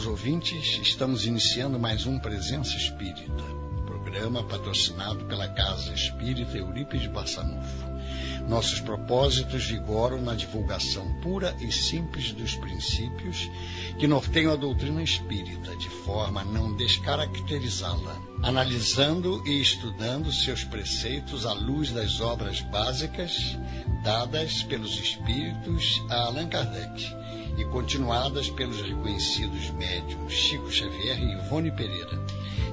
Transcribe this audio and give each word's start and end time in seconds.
Caros 0.00 0.06
ouvintes, 0.06 0.80
estamos 0.80 1.26
iniciando 1.26 1.78
mais 1.78 2.06
um 2.06 2.18
Presença 2.18 2.74
Espírita, 2.74 3.44
programa 3.84 4.42
patrocinado 4.42 5.26
pela 5.26 5.46
Casa 5.46 5.92
Espírita 5.92 6.56
Eurípides 6.56 7.06
Barçanufo. 7.08 7.84
Nossos 8.48 8.80
propósitos 8.80 9.66
vigoram 9.66 10.22
na 10.22 10.34
divulgação 10.34 11.20
pura 11.20 11.54
e 11.60 11.70
simples 11.70 12.32
dos 12.32 12.54
princípios 12.54 13.50
que 13.98 14.08
norteiam 14.08 14.54
a 14.54 14.56
doutrina 14.56 15.02
espírita, 15.02 15.76
de 15.76 15.90
forma 15.90 16.40
a 16.40 16.44
não 16.44 16.74
descaracterizá-la, 16.74 18.22
analisando 18.42 19.46
e 19.46 19.60
estudando 19.60 20.32
seus 20.32 20.64
preceitos 20.64 21.44
à 21.44 21.52
luz 21.52 21.90
das 21.90 22.22
obras 22.22 22.62
básicas 22.62 23.58
dadas 24.10 24.64
pelos 24.64 24.98
espíritos 24.98 26.02
a 26.10 26.22
Allan 26.22 26.48
Kardec 26.48 27.14
e 27.56 27.64
continuadas 27.66 28.50
pelos 28.50 28.82
reconhecidos 28.82 29.70
médiums 29.70 30.32
Chico 30.32 30.68
Xavier 30.68 31.16
e 31.16 31.34
Ivone 31.34 31.70
Pereira, 31.70 32.18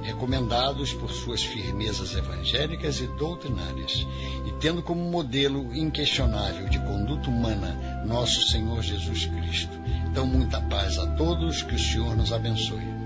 recomendados 0.02 0.92
por 0.92 1.12
suas 1.12 1.40
firmezas 1.40 2.16
evangélicas 2.16 3.00
e 3.00 3.06
doutrinárias, 3.06 4.04
e 4.48 4.52
tendo 4.58 4.82
como 4.82 5.00
modelo 5.00 5.72
inquestionável 5.76 6.68
de 6.68 6.80
conduta 6.80 7.30
humana 7.30 8.02
nosso 8.04 8.48
Senhor 8.48 8.82
Jesus 8.82 9.26
Cristo. 9.26 9.78
Então, 10.10 10.26
muita 10.26 10.60
paz 10.62 10.98
a 10.98 11.06
todos, 11.14 11.62
que 11.62 11.76
o 11.76 11.78
Senhor 11.78 12.16
nos 12.16 12.32
abençoe. 12.32 12.97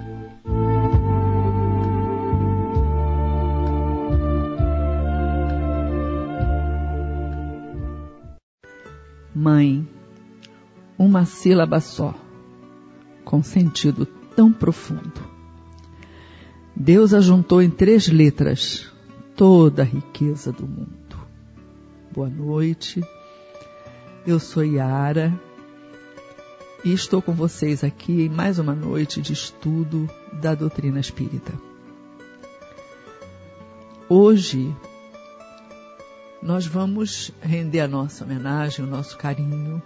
Mãe 9.34 9.88
uma 10.98 11.24
sílaba 11.24 11.80
só, 11.80 12.14
com 13.24 13.42
sentido 13.42 14.06
tão 14.06 14.52
profundo. 14.52 15.20
Deus 16.76 17.12
ajuntou 17.14 17.62
em 17.62 17.70
três 17.70 18.08
letras 18.08 18.90
toda 19.34 19.82
a 19.82 19.84
riqueza 19.84 20.52
do 20.52 20.66
mundo. 20.66 21.16
Boa 22.12 22.28
noite, 22.28 23.02
eu 24.26 24.38
sou 24.38 24.64
Yara 24.64 25.32
e 26.84 26.92
estou 26.92 27.22
com 27.22 27.32
vocês 27.32 27.82
aqui 27.82 28.22
em 28.22 28.28
mais 28.28 28.58
uma 28.58 28.74
noite 28.74 29.20
de 29.20 29.32
estudo 29.32 30.08
da 30.40 30.54
doutrina 30.54 31.00
espírita. 31.00 31.52
Hoje 34.08 34.74
nós 36.42 36.66
vamos 36.66 37.30
render 37.40 37.80
a 37.80 37.88
nossa 37.88 38.24
homenagem, 38.24 38.84
o 38.84 38.88
nosso 38.88 39.16
carinho 39.16 39.82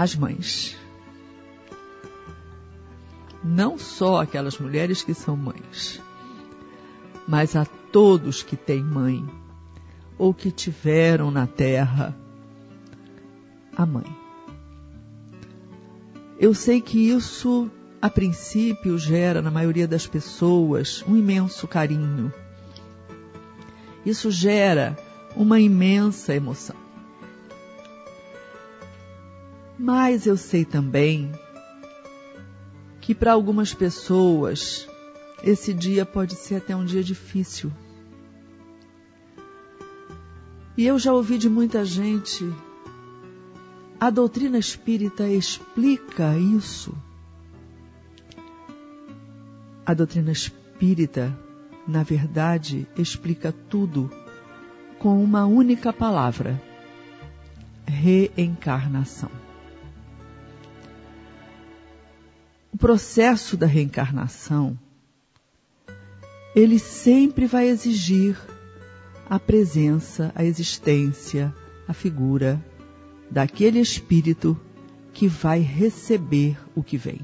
as 0.00 0.16
mães. 0.16 0.78
Não 3.44 3.78
só 3.78 4.22
aquelas 4.22 4.58
mulheres 4.58 5.02
que 5.02 5.12
são 5.12 5.36
mães, 5.36 6.00
mas 7.28 7.54
a 7.54 7.66
todos 7.92 8.42
que 8.42 8.56
têm 8.56 8.82
mãe 8.82 9.28
ou 10.16 10.32
que 10.32 10.50
tiveram 10.50 11.30
na 11.30 11.46
terra 11.46 12.16
a 13.76 13.84
mãe. 13.84 14.06
Eu 16.38 16.54
sei 16.54 16.80
que 16.80 17.10
isso, 17.10 17.70
a 18.00 18.08
princípio, 18.08 18.98
gera 18.98 19.42
na 19.42 19.50
maioria 19.50 19.86
das 19.86 20.06
pessoas 20.06 21.04
um 21.06 21.14
imenso 21.14 21.68
carinho. 21.68 22.32
Isso 24.04 24.30
gera 24.30 24.96
uma 25.36 25.60
imensa 25.60 26.34
emoção. 26.34 26.76
Mas 29.78 30.26
eu 30.26 30.36
sei 30.36 30.64
também 30.64 31.32
que 33.00 33.14
para 33.14 33.32
algumas 33.32 33.72
pessoas 33.72 34.86
esse 35.42 35.72
dia 35.72 36.04
pode 36.04 36.34
ser 36.34 36.56
até 36.56 36.76
um 36.76 36.84
dia 36.84 37.02
difícil. 37.02 37.72
E 40.76 40.86
eu 40.86 40.98
já 40.98 41.12
ouvi 41.12 41.38
de 41.38 41.48
muita 41.48 41.84
gente, 41.84 42.44
a 43.98 44.10
doutrina 44.10 44.58
espírita 44.58 45.28
explica 45.28 46.36
isso. 46.38 46.94
A 49.84 49.92
doutrina 49.92 50.30
espírita, 50.30 51.36
na 51.86 52.02
verdade, 52.02 52.86
explica 52.96 53.52
tudo 53.52 54.10
com 54.98 55.22
uma 55.22 55.46
única 55.46 55.92
palavra: 55.92 56.60
reencarnação. 57.86 59.30
processo 62.80 63.58
da 63.58 63.66
reencarnação, 63.66 64.76
ele 66.56 66.78
sempre 66.78 67.46
vai 67.46 67.68
exigir 67.68 68.40
a 69.28 69.38
presença, 69.38 70.32
a 70.34 70.42
existência, 70.42 71.54
a 71.86 71.92
figura 71.92 72.58
daquele 73.30 73.78
espírito 73.78 74.58
que 75.12 75.28
vai 75.28 75.60
receber 75.60 76.58
o 76.74 76.82
que 76.82 76.96
vem. 76.96 77.20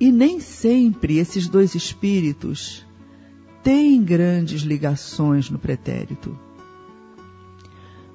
E 0.00 0.10
nem 0.10 0.40
sempre 0.40 1.18
esses 1.18 1.46
dois 1.46 1.74
espíritos 1.74 2.86
têm 3.62 4.02
grandes 4.02 4.62
ligações 4.62 5.50
no 5.50 5.58
pretérito. 5.58 6.38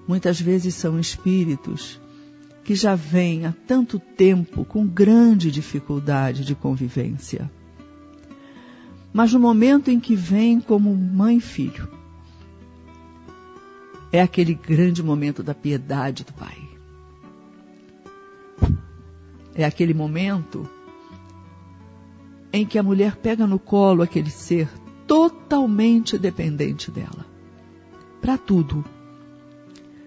Muitas 0.08 0.42
vezes 0.42 0.74
são 0.74 1.00
espíritos 1.00 2.02
que 2.64 2.74
já 2.74 2.96
vem 2.96 3.46
há 3.46 3.54
tanto 3.68 4.00
tempo 4.00 4.66
com 4.66 4.88
grande 4.88 5.52
dificuldade 5.52 6.44
de 6.44 6.56
convivência. 6.56 7.52
Mas 9.14 9.32
no 9.32 9.40
momento 9.40 9.92
em 9.92 10.00
que 10.00 10.16
vem 10.16 10.60
como 10.60 10.96
mãe 10.96 11.38
e 11.38 11.42
filho, 11.42 11.88
é 14.12 14.22
aquele 14.22 14.56
grande 14.56 15.04
momento 15.04 15.44
da 15.44 15.54
piedade 15.54 16.24
do 16.24 16.34
pai. 16.34 16.58
É 19.54 19.64
aquele 19.64 19.94
momento 19.94 20.68
em 22.56 22.66
que 22.66 22.80
a 22.80 22.84
mulher 22.84 23.18
pega 23.18 23.46
no 23.46 23.60
colo 23.60 24.02
aquele 24.02 24.30
ser 24.30 24.70
totalmente 25.06 26.18
dependente 26.18 26.90
dela. 26.90 27.26
Para 28.22 28.38
tudo. 28.38 28.84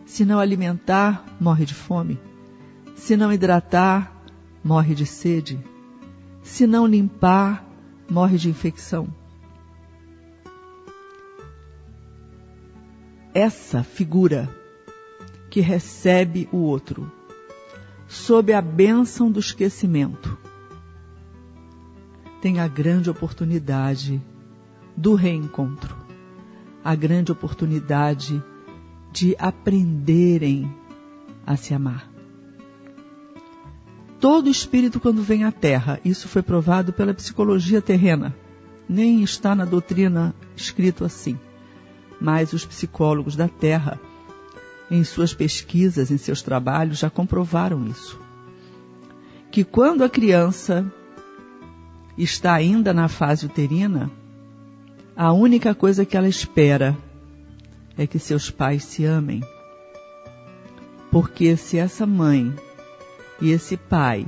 Se 0.06 0.24
não 0.24 0.40
alimentar, 0.40 1.26
morre 1.38 1.66
de 1.66 1.74
fome. 1.74 2.18
Se 2.96 3.18
não 3.18 3.30
hidratar, 3.30 4.10
morre 4.64 4.94
de 4.94 5.04
sede. 5.04 5.62
Se 6.42 6.66
não 6.66 6.86
limpar, 6.86 7.68
morre 8.08 8.38
de 8.38 8.48
infecção. 8.48 9.06
Essa 13.34 13.82
figura 13.82 14.48
que 15.50 15.60
recebe 15.60 16.48
o 16.50 16.56
outro 16.56 17.12
sob 18.08 18.54
a 18.54 18.62
bênção 18.62 19.30
do 19.30 19.38
esquecimento 19.38 20.47
tem 22.40 22.60
a 22.60 22.68
grande 22.68 23.10
oportunidade 23.10 24.22
do 24.96 25.14
reencontro, 25.14 25.96
a 26.84 26.94
grande 26.94 27.32
oportunidade 27.32 28.42
de 29.12 29.34
aprenderem 29.38 30.72
a 31.46 31.56
se 31.56 31.74
amar. 31.74 32.08
Todo 34.20 34.50
espírito, 34.50 34.98
quando 34.98 35.22
vem 35.22 35.44
à 35.44 35.52
Terra, 35.52 36.00
isso 36.04 36.28
foi 36.28 36.42
provado 36.42 36.92
pela 36.92 37.14
psicologia 37.14 37.80
terrena, 37.80 38.34
nem 38.88 39.22
está 39.22 39.54
na 39.54 39.64
doutrina 39.64 40.34
escrito 40.56 41.04
assim. 41.04 41.38
Mas 42.20 42.52
os 42.52 42.64
psicólogos 42.64 43.36
da 43.36 43.46
Terra, 43.46 44.00
em 44.90 45.04
suas 45.04 45.32
pesquisas, 45.32 46.10
em 46.10 46.18
seus 46.18 46.42
trabalhos, 46.42 46.98
já 46.98 47.08
comprovaram 47.08 47.86
isso. 47.86 48.20
Que 49.52 49.62
quando 49.62 50.02
a 50.02 50.08
criança 50.08 50.92
está 52.18 52.52
ainda 52.54 52.92
na 52.92 53.08
fase 53.08 53.46
uterina, 53.46 54.10
a 55.16 55.32
única 55.32 55.74
coisa 55.74 56.04
que 56.04 56.16
ela 56.16 56.28
espera 56.28 56.96
é 57.96 58.06
que 58.06 58.18
seus 58.18 58.50
pais 58.50 58.84
se 58.84 59.04
amem. 59.04 59.42
Porque 61.10 61.56
se 61.56 61.78
essa 61.78 62.04
mãe 62.06 62.54
e 63.40 63.50
esse 63.50 63.76
pai 63.76 64.26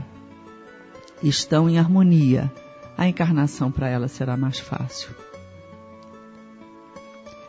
estão 1.23 1.69
em 1.69 1.79
harmonia, 1.79 2.51
a 2.97 3.09
encarnação 3.09 3.71
para 3.71 3.89
ela 3.89 4.09
será 4.09 4.37
mais 4.37 4.59
fácil. 4.59 5.11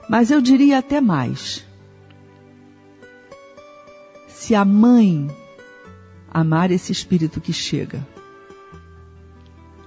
Mas 0.09 0.31
eu 0.31 0.41
diria 0.41 0.79
até 0.79 0.99
mais. 0.99 1.65
Se 4.27 4.55
a 4.55 4.65
mãe 4.65 5.29
amar 6.29 6.71
esse 6.71 6.91
espírito 6.91 7.39
que 7.39 7.53
chega, 7.53 8.05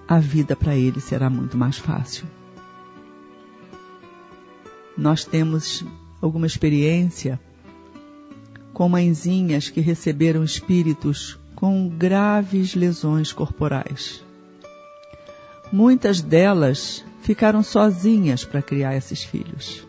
a 0.07 0.19
vida 0.19 0.55
para 0.55 0.77
ele 0.77 1.01
será 1.01 1.31
muito 1.31 1.57
mais 1.57 1.79
fácil. 1.79 2.27
Nós 4.97 5.25
temos 5.25 5.85
alguma 6.21 6.47
experiência 6.47 7.41
com 8.73 8.89
mãezinhas 8.89 9.69
que 9.69 9.81
receberam 9.81 10.45
espíritos 10.45 11.39
com 11.55 11.89
graves 11.89 12.75
lesões 12.75 13.33
corporais. 13.33 14.23
Muitas 15.73 16.21
delas 16.21 17.05
ficaram 17.23 17.63
sozinhas 17.63 18.45
para 18.45 18.63
criar 18.63 18.95
esses 18.95 19.25
filhos. 19.25 19.87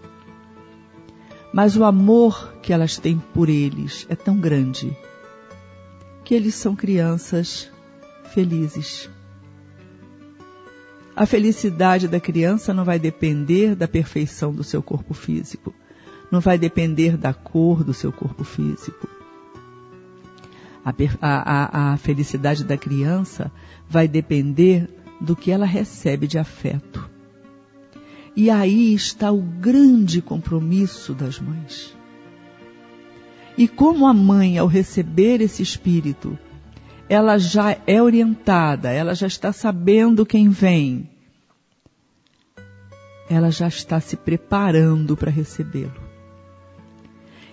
Mas 1.53 1.75
o 1.77 1.83
amor 1.83 2.53
que 2.61 2.73
elas 2.73 2.97
têm 2.97 3.17
por 3.33 3.49
eles 3.49 4.05
é 4.09 4.15
tão 4.15 4.37
grande 4.37 4.95
que 6.23 6.33
eles 6.33 6.55
são 6.55 6.75
crianças 6.75 7.69
felizes. 8.33 9.09
A 11.15 11.25
felicidade 11.25 12.09
da 12.09 12.19
criança 12.19 12.73
não 12.73 12.83
vai 12.83 12.99
depender 12.99 13.73
da 13.73 13.87
perfeição 13.87 14.53
do 14.53 14.65
seu 14.65 14.83
corpo 14.83 15.13
físico, 15.13 15.73
não 16.29 16.41
vai 16.41 16.57
depender 16.57 17.15
da 17.15 17.33
cor 17.33 17.85
do 17.85 17.93
seu 17.93 18.11
corpo 18.11 18.43
físico. 18.43 19.07
A, 20.83 20.93
a, 21.21 21.93
a, 21.93 21.97
felicidade 21.97 22.65
da 22.65 22.77
criança 22.77 23.49
vai 23.89 24.07
depender 24.07 24.89
do 25.21 25.35
que 25.35 25.51
ela 25.51 25.65
recebe 25.65 26.27
de 26.27 26.37
afeto. 26.37 27.09
E 28.35 28.49
aí 28.49 28.93
está 28.93 29.31
o 29.31 29.41
grande 29.41 30.21
compromisso 30.21 31.13
das 31.13 31.39
mães. 31.39 31.95
E 33.57 33.69
como 33.69 34.05
a 34.05 34.13
mãe, 34.13 34.57
ao 34.57 34.67
receber 34.67 35.39
esse 35.39 35.63
espírito, 35.63 36.37
ela 37.07 37.37
já 37.37 37.77
é 37.85 38.01
orientada, 38.01 38.91
ela 38.91 39.13
já 39.13 39.27
está 39.27 39.53
sabendo 39.53 40.25
quem 40.25 40.49
vem. 40.49 41.09
Ela 43.29 43.51
já 43.51 43.67
está 43.67 43.99
se 43.99 44.15
preparando 44.15 45.15
para 45.15 45.31
recebê-lo. 45.31 46.05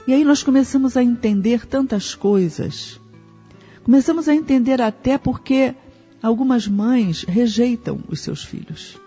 E 0.06 0.12
aí 0.12 0.25
nós 0.25 0.43
começamos 0.43 0.96
a 0.96 1.02
entender 1.02 1.66
tantas 1.66 2.14
coisas. 2.14 3.00
Começamos 3.84 4.28
a 4.28 4.34
entender 4.34 4.81
até 4.81 5.16
porque 5.16 5.75
algumas 6.22 6.66
mães 6.66 7.25
rejeitam 7.25 8.00
os 8.08 8.20
seus 8.20 8.44
filhos. 8.44 8.98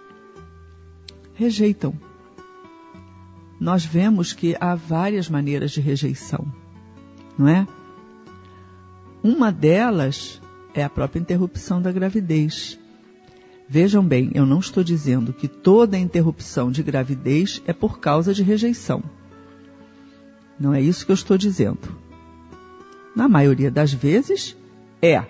Rejeitam. 1.34 1.94
Nós 3.60 3.86
vemos 3.86 4.32
que 4.32 4.56
há 4.60 4.76
várias 4.76 5.30
maneiras 5.30 5.72
de 5.72 5.82
rejeição, 5.82 6.46
não 7.38 7.48
é? 7.48 7.68
Uma 9.26 9.52
delas 9.52 10.40
é 10.72 10.84
a 10.84 10.90
própria 10.90 11.20
interrupção 11.20 11.82
da 11.82 11.92
gravidez. 11.92 12.78
Vejam 13.68 14.06
bem, 14.06 14.30
eu 14.36 14.46
não 14.46 14.60
estou 14.60 14.84
dizendo 14.84 15.34
que 15.34 15.48
toda 15.48 15.98
interrupção 15.98 16.70
de 16.70 16.84
gravidez 16.84 17.60
é 17.66 17.74
por 17.74 18.00
causa 18.00 18.36
de 18.36 18.44
rejeição. 18.44 19.02
Não 20.60 20.76
é 20.76 20.80
isso 20.80 21.08
que 21.08 21.12
eu 21.12 21.16
estou 21.16 21.40
dizendo. 21.40 21.98
Na 23.16 23.28
maioria 23.28 23.72
das 23.72 23.92
vezes 23.92 24.56
é, 25.02 25.26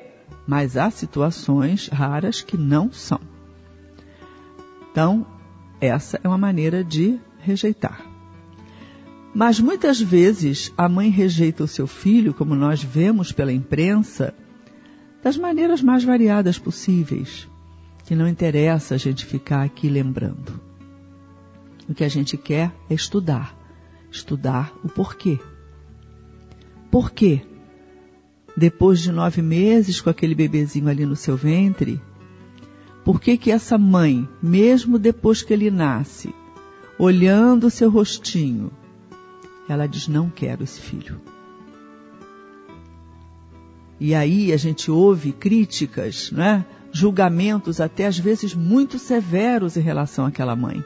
mas 0.46 0.76
há 0.76 0.92
situações 0.92 1.88
raras 1.88 2.42
que 2.42 2.58
não 2.58 2.92
são. 2.92 3.22
Então, 4.92 5.26
essa 5.80 6.20
é 6.22 6.28
uma 6.28 6.38
maneira 6.38 6.84
de 6.84 7.18
rejeitar. 7.40 8.15
Mas 9.36 9.60
muitas 9.60 10.00
vezes 10.00 10.72
a 10.78 10.88
mãe 10.88 11.10
rejeita 11.10 11.62
o 11.62 11.68
seu 11.68 11.86
filho, 11.86 12.34
como 12.34 12.56
nós 12.56 12.82
vemos 12.82 13.34
pela 13.34 13.52
imprensa, 13.52 14.34
das 15.22 15.36
maneiras 15.36 15.82
mais 15.82 16.06
variadas 16.06 16.58
possíveis, 16.58 17.46
que 18.06 18.16
não 18.16 18.30
interessa 18.30 18.96
a 18.96 18.98
gente 18.98 19.26
ficar 19.26 19.64
aqui 19.64 19.90
lembrando. 19.90 20.58
O 21.90 21.94
que 21.94 22.06
a 22.06 22.08
gente 22.08 22.38
quer 22.38 22.74
é 22.90 22.94
estudar, 22.94 23.54
estudar 24.10 24.74
o 24.86 24.88
porquê. 24.88 25.38
Por 26.90 27.12
quê? 27.12 27.42
Depois 28.56 29.02
de 29.02 29.12
nove 29.12 29.42
meses 29.42 30.00
com 30.00 30.10
aquele 30.10 30.34
bebezinho 30.34 30.88
ali 30.88 31.06
no 31.06 31.18
seu 31.18 31.36
ventre, 31.36 32.02
por 33.04 33.20
que 33.20 33.38
que 33.38 33.52
essa 33.52 33.78
mãe, 33.78 34.30
mesmo 34.42 34.98
depois 34.98 35.42
que 35.42 35.52
ele 35.52 35.70
nasce, 35.70 36.34
olhando 36.98 37.68
o 37.68 37.70
seu 37.70 37.90
rostinho, 37.90 38.72
ela 39.68 39.88
diz: 39.88 40.08
Não 40.08 40.30
quero 40.30 40.64
esse 40.64 40.80
filho. 40.80 41.20
E 44.00 44.14
aí 44.14 44.52
a 44.52 44.58
gente 44.58 44.92
ouve 44.92 45.32
críticas, 45.32 46.32
né? 46.32 46.66
julgamentos, 46.96 47.82
até 47.82 48.06
às 48.06 48.18
vezes 48.18 48.56
muito 48.56 48.98
severos 48.98 49.76
em 49.76 49.82
relação 49.82 50.26
àquela 50.26 50.56
mãe. 50.56 50.82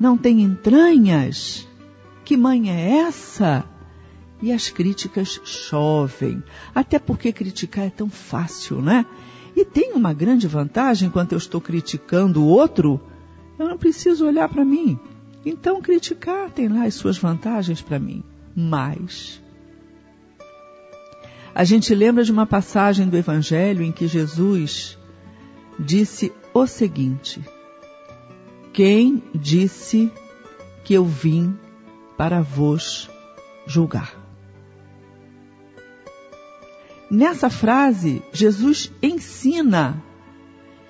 Não 0.00 0.16
tem 0.16 0.40
entranhas? 0.40 1.68
Que 2.24 2.34
mãe 2.34 2.70
é 2.70 3.00
essa? 3.00 3.66
E 4.40 4.50
as 4.50 4.70
críticas 4.70 5.38
chovem, 5.44 6.42
até 6.74 6.98
porque 6.98 7.34
criticar 7.34 7.84
é 7.84 7.90
tão 7.90 8.08
fácil, 8.08 8.80
né? 8.80 9.04
E 9.54 9.62
tem 9.62 9.92
uma 9.92 10.14
grande 10.14 10.48
vantagem 10.48 11.08
enquanto 11.08 11.32
eu 11.32 11.38
estou 11.38 11.60
criticando 11.60 12.42
o 12.42 12.46
outro, 12.46 12.98
eu 13.58 13.68
não 13.68 13.76
preciso 13.76 14.26
olhar 14.26 14.48
para 14.48 14.64
mim. 14.64 14.98
Então, 15.44 15.82
criticar 15.82 16.50
tem 16.50 16.68
lá 16.68 16.84
as 16.84 16.94
suas 16.94 17.18
vantagens 17.18 17.80
para 17.80 17.98
mim. 17.98 18.22
Mas, 18.54 19.42
a 21.54 21.64
gente 21.64 21.94
lembra 21.94 22.24
de 22.24 22.32
uma 22.32 22.46
passagem 22.46 23.08
do 23.08 23.16
Evangelho 23.16 23.82
em 23.82 23.92
que 23.92 24.06
Jesus 24.06 24.98
disse 25.78 26.32
o 26.54 26.66
seguinte: 26.66 27.42
Quem 28.72 29.22
disse 29.34 30.10
que 30.84 30.94
eu 30.94 31.04
vim 31.04 31.56
para 32.16 32.40
vos 32.40 33.10
julgar? 33.66 34.22
Nessa 37.10 37.50
frase, 37.50 38.22
Jesus 38.32 38.90
ensina 39.02 40.02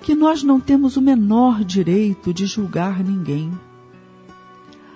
que 0.02 0.14
nós 0.14 0.44
não 0.44 0.60
temos 0.60 0.96
o 0.96 1.02
menor 1.02 1.64
direito 1.64 2.32
de 2.32 2.46
julgar 2.46 3.02
ninguém. 3.02 3.52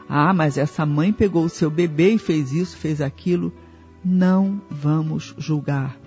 Ah, 0.08 0.32
mas 0.32 0.56
essa 0.56 0.86
mãe 0.86 1.12
pegou 1.12 1.44
o 1.44 1.48
seu 1.48 1.68
bebê 1.68 2.14
e 2.14 2.18
fez 2.18 2.52
isso, 2.52 2.76
fez 2.76 3.00
aquilo. 3.00 3.52
Não 4.04 4.60
vamos 4.70 5.34
julgar. 5.36 5.98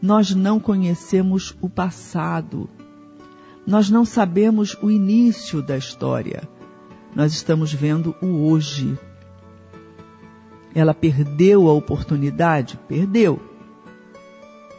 Nós 0.00 0.34
não 0.34 0.58
conhecemos 0.58 1.54
o 1.60 1.68
passado. 1.68 2.68
Nós 3.66 3.90
não 3.90 4.04
sabemos 4.04 4.76
o 4.80 4.90
início 4.90 5.60
da 5.60 5.76
história. 5.76 6.48
Nós 7.14 7.32
estamos 7.32 7.72
vendo 7.72 8.14
o 8.22 8.48
hoje. 8.48 8.98
Ela 10.74 10.94
perdeu 10.94 11.68
a 11.68 11.72
oportunidade? 11.72 12.78
Perdeu. 12.88 13.40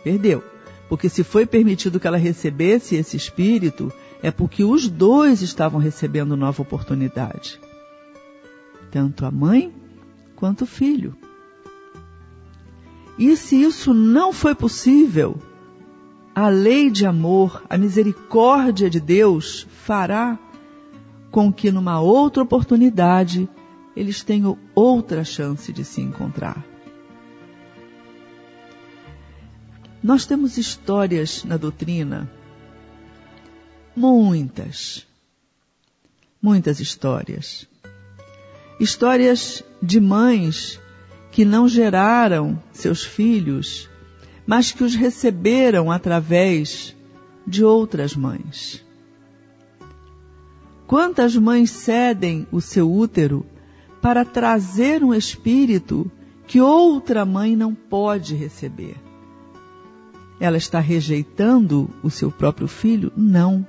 Perdeu. 0.03 0.43
Porque 0.89 1.09
se 1.09 1.23
foi 1.23 1.45
permitido 1.45 1.99
que 1.99 2.07
ela 2.07 2.17
recebesse 2.17 2.95
esse 2.95 3.17
espírito, 3.17 3.91
é 4.23 4.31
porque 4.31 4.63
os 4.63 4.87
dois 4.87 5.41
estavam 5.41 5.79
recebendo 5.79 6.37
nova 6.37 6.61
oportunidade 6.61 7.59
tanto 8.91 9.25
a 9.25 9.31
mãe 9.31 9.73
quanto 10.35 10.63
o 10.63 10.67
filho. 10.67 11.15
E 13.17 13.35
se 13.35 13.61
isso 13.61 13.93
não 13.93 14.31
foi 14.31 14.53
possível, 14.53 15.41
a 16.35 16.49
lei 16.49 16.91
de 16.91 17.05
amor, 17.05 17.63
a 17.67 17.77
misericórdia 17.77 18.89
de 18.89 18.99
Deus 18.99 19.65
fará 19.85 20.37
com 21.31 21.51
que 21.51 21.71
numa 21.71 21.99
outra 21.99 22.43
oportunidade 22.43 23.49
eles 23.95 24.23
tenham 24.23 24.57
outra 24.75 25.23
chance 25.23 25.73
de 25.73 25.83
se 25.83 25.99
encontrar. 25.99 26.63
Nós 30.03 30.27
temos 30.27 30.57
histórias 30.57 31.43
na 31.43 31.57
doutrina, 31.57 32.31
muitas, 33.95 35.07
muitas 36.39 36.79
histórias, 36.79 37.67
Histórias 38.79 39.63
de 39.81 39.99
mães 39.99 40.79
que 41.31 41.43
não 41.43 41.67
geraram 41.67 42.61
seus 42.71 43.03
filhos, 43.03 43.89
mas 44.45 44.71
que 44.71 44.83
os 44.83 44.95
receberam 44.95 45.91
através 45.91 46.95
de 47.45 47.63
outras 47.63 48.15
mães. 48.15 48.85
Quantas 50.85 51.35
mães 51.35 51.71
cedem 51.71 52.47
o 52.51 52.61
seu 52.61 52.91
útero 52.91 53.45
para 54.01 54.23
trazer 54.23 55.03
um 55.03 55.13
espírito 55.13 56.09
que 56.45 56.61
outra 56.61 57.25
mãe 57.25 57.55
não 57.55 57.73
pode 57.73 58.35
receber? 58.35 58.95
Ela 60.39 60.57
está 60.57 60.79
rejeitando 60.79 61.89
o 62.03 62.09
seu 62.09 62.31
próprio 62.31 62.67
filho? 62.67 63.11
Não. 63.17 63.65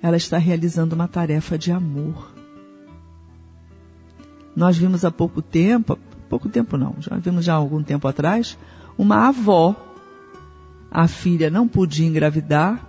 Ela 0.00 0.16
está 0.16 0.38
realizando 0.38 0.94
uma 0.94 1.08
tarefa 1.08 1.58
de 1.58 1.72
amor. 1.72 2.35
Nós 4.56 4.78
vimos 4.78 5.04
há 5.04 5.10
pouco 5.10 5.42
tempo, 5.42 5.98
pouco 6.30 6.48
tempo 6.48 6.78
não, 6.78 6.96
já 6.98 7.14
vimos 7.16 7.44
já 7.44 7.52
há 7.52 7.56
algum 7.56 7.82
tempo 7.82 8.08
atrás, 8.08 8.56
uma 8.96 9.28
avó. 9.28 9.76
A 10.90 11.06
filha 11.06 11.50
não 11.50 11.68
podia 11.68 12.06
engravidar, 12.06 12.88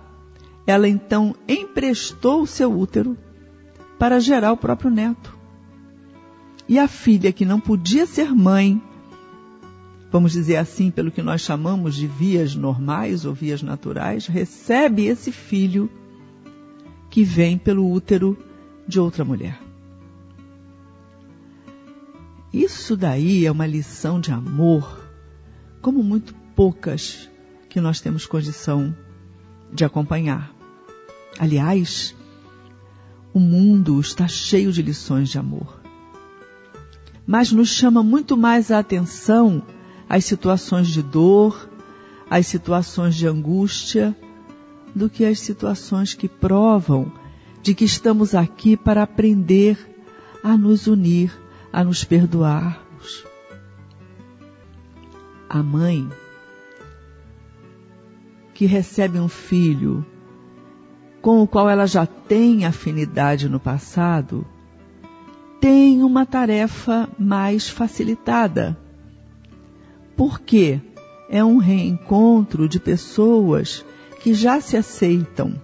ela 0.66 0.88
então 0.88 1.34
emprestou 1.46 2.40
o 2.40 2.46
seu 2.46 2.72
útero 2.72 3.18
para 3.98 4.18
gerar 4.18 4.52
o 4.52 4.56
próprio 4.56 4.90
neto. 4.90 5.36
E 6.66 6.78
a 6.78 6.88
filha 6.88 7.32
que 7.32 7.44
não 7.44 7.60
podia 7.60 8.06
ser 8.06 8.34
mãe, 8.34 8.80
vamos 10.10 10.32
dizer 10.32 10.56
assim, 10.56 10.90
pelo 10.90 11.10
que 11.10 11.22
nós 11.22 11.42
chamamos 11.42 11.94
de 11.94 12.06
vias 12.06 12.54
normais 12.54 13.26
ou 13.26 13.34
vias 13.34 13.62
naturais, 13.62 14.26
recebe 14.26 15.04
esse 15.06 15.30
filho 15.30 15.90
que 17.10 17.24
vem 17.24 17.58
pelo 17.58 17.90
útero 17.90 18.38
de 18.86 18.98
outra 18.98 19.24
mulher. 19.24 19.67
Isso 22.52 22.96
daí 22.96 23.44
é 23.44 23.52
uma 23.52 23.66
lição 23.66 24.20
de 24.20 24.32
amor, 24.32 25.06
como 25.82 26.02
muito 26.02 26.34
poucas 26.56 27.30
que 27.68 27.80
nós 27.80 28.00
temos 28.00 28.26
condição 28.26 28.94
de 29.72 29.84
acompanhar. 29.84 30.52
Aliás, 31.38 32.14
o 33.32 33.38
mundo 33.38 34.00
está 34.00 34.26
cheio 34.26 34.72
de 34.72 34.82
lições 34.82 35.28
de 35.28 35.38
amor. 35.38 35.80
Mas 37.26 37.52
nos 37.52 37.68
chama 37.68 38.02
muito 38.02 38.36
mais 38.36 38.70
a 38.70 38.78
atenção 38.78 39.62
as 40.08 40.24
situações 40.24 40.88
de 40.88 41.02
dor, 41.02 41.68
as 42.30 42.46
situações 42.46 43.14
de 43.14 43.26
angústia, 43.26 44.16
do 44.94 45.10
que 45.10 45.24
as 45.24 45.38
situações 45.38 46.14
que 46.14 46.28
provam 46.28 47.12
de 47.62 47.74
que 47.74 47.84
estamos 47.84 48.34
aqui 48.34 48.76
para 48.76 49.02
aprender 49.02 49.78
a 50.42 50.56
nos 50.56 50.86
unir, 50.86 51.30
a 51.78 51.84
nos 51.84 52.02
perdoarmos. 52.02 53.24
A 55.48 55.62
mãe 55.62 56.10
que 58.52 58.66
recebe 58.66 59.20
um 59.20 59.28
filho 59.28 60.04
com 61.22 61.40
o 61.40 61.46
qual 61.46 61.70
ela 61.70 61.86
já 61.86 62.04
tem 62.04 62.66
afinidade 62.66 63.48
no 63.48 63.60
passado, 63.60 64.44
tem 65.60 66.02
uma 66.02 66.26
tarefa 66.26 67.08
mais 67.16 67.68
facilitada. 67.68 68.76
Porque 70.16 70.80
é 71.30 71.44
um 71.44 71.58
reencontro 71.58 72.68
de 72.68 72.80
pessoas 72.80 73.84
que 74.20 74.34
já 74.34 74.60
se 74.60 74.76
aceitam. 74.76 75.54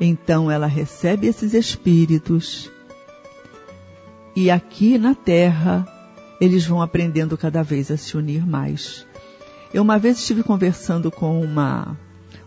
Então 0.00 0.48
ela 0.48 0.68
recebe 0.68 1.26
esses 1.26 1.52
espíritos 1.52 2.70
e 4.34 4.50
aqui 4.50 4.98
na 4.98 5.14
Terra 5.14 5.86
eles 6.40 6.64
vão 6.64 6.80
aprendendo 6.80 7.36
cada 7.36 7.62
vez 7.62 7.90
a 7.90 7.96
se 7.96 8.16
unir 8.16 8.46
mais. 8.46 9.06
Eu 9.72 9.82
uma 9.82 9.98
vez 9.98 10.18
estive 10.18 10.42
conversando 10.42 11.10
com 11.10 11.40
uma, 11.40 11.96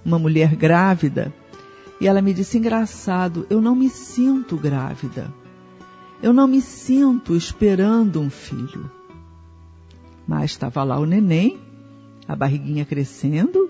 uma 0.03 0.17
mulher 0.17 0.55
grávida 0.55 1.33
e 2.01 2.07
ela 2.07 2.21
me 2.21 2.33
disse: 2.33 2.57
engraçado, 2.57 3.45
eu 3.49 3.61
não 3.61 3.75
me 3.75 3.89
sinto 3.89 4.57
grávida. 4.57 5.33
Eu 6.21 6.33
não 6.33 6.47
me 6.47 6.61
sinto 6.61 7.35
esperando 7.35 8.19
um 8.19 8.29
filho. 8.29 8.89
Mas 10.27 10.51
estava 10.51 10.83
lá 10.83 10.99
o 10.99 11.05
neném, 11.05 11.59
a 12.27 12.35
barriguinha 12.35 12.85
crescendo, 12.85 13.69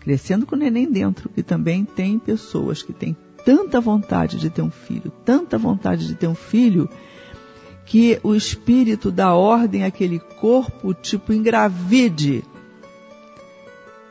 crescendo 0.00 0.46
com 0.46 0.54
o 0.54 0.58
neném 0.58 0.90
dentro, 0.90 1.30
e 1.36 1.42
também 1.42 1.84
tem 1.84 2.18
pessoas 2.18 2.82
que 2.82 2.92
têm 2.92 3.16
tanta 3.44 3.80
vontade 3.80 4.38
de 4.38 4.50
ter 4.50 4.62
um 4.62 4.70
filho, 4.70 5.12
tanta 5.24 5.58
vontade 5.58 6.06
de 6.06 6.14
ter 6.14 6.26
um 6.26 6.34
filho, 6.34 6.88
que 7.86 8.18
o 8.22 8.34
espírito 8.34 9.10
dá 9.10 9.34
ordem 9.34 9.84
àquele 9.84 10.18
corpo, 10.18 10.94
tipo, 10.94 11.32
engravide 11.32 12.42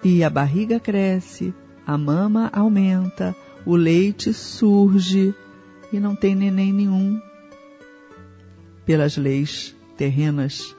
e 0.03 0.21
a 0.21 0.29
barriga 0.29 0.81
cresce, 0.81 1.53
a 1.87 1.97
mama 1.97 2.49
aumenta, 2.51 3.33
o 3.65 3.73
leite 3.73 4.33
surge 4.33 5.33
e 5.93 5.99
não 5.99 6.13
tem 6.13 6.35
neném 6.35 6.73
nenhum 6.73 7.21
pelas 8.85 9.15
leis 9.15 9.73
terrenas 9.95 10.75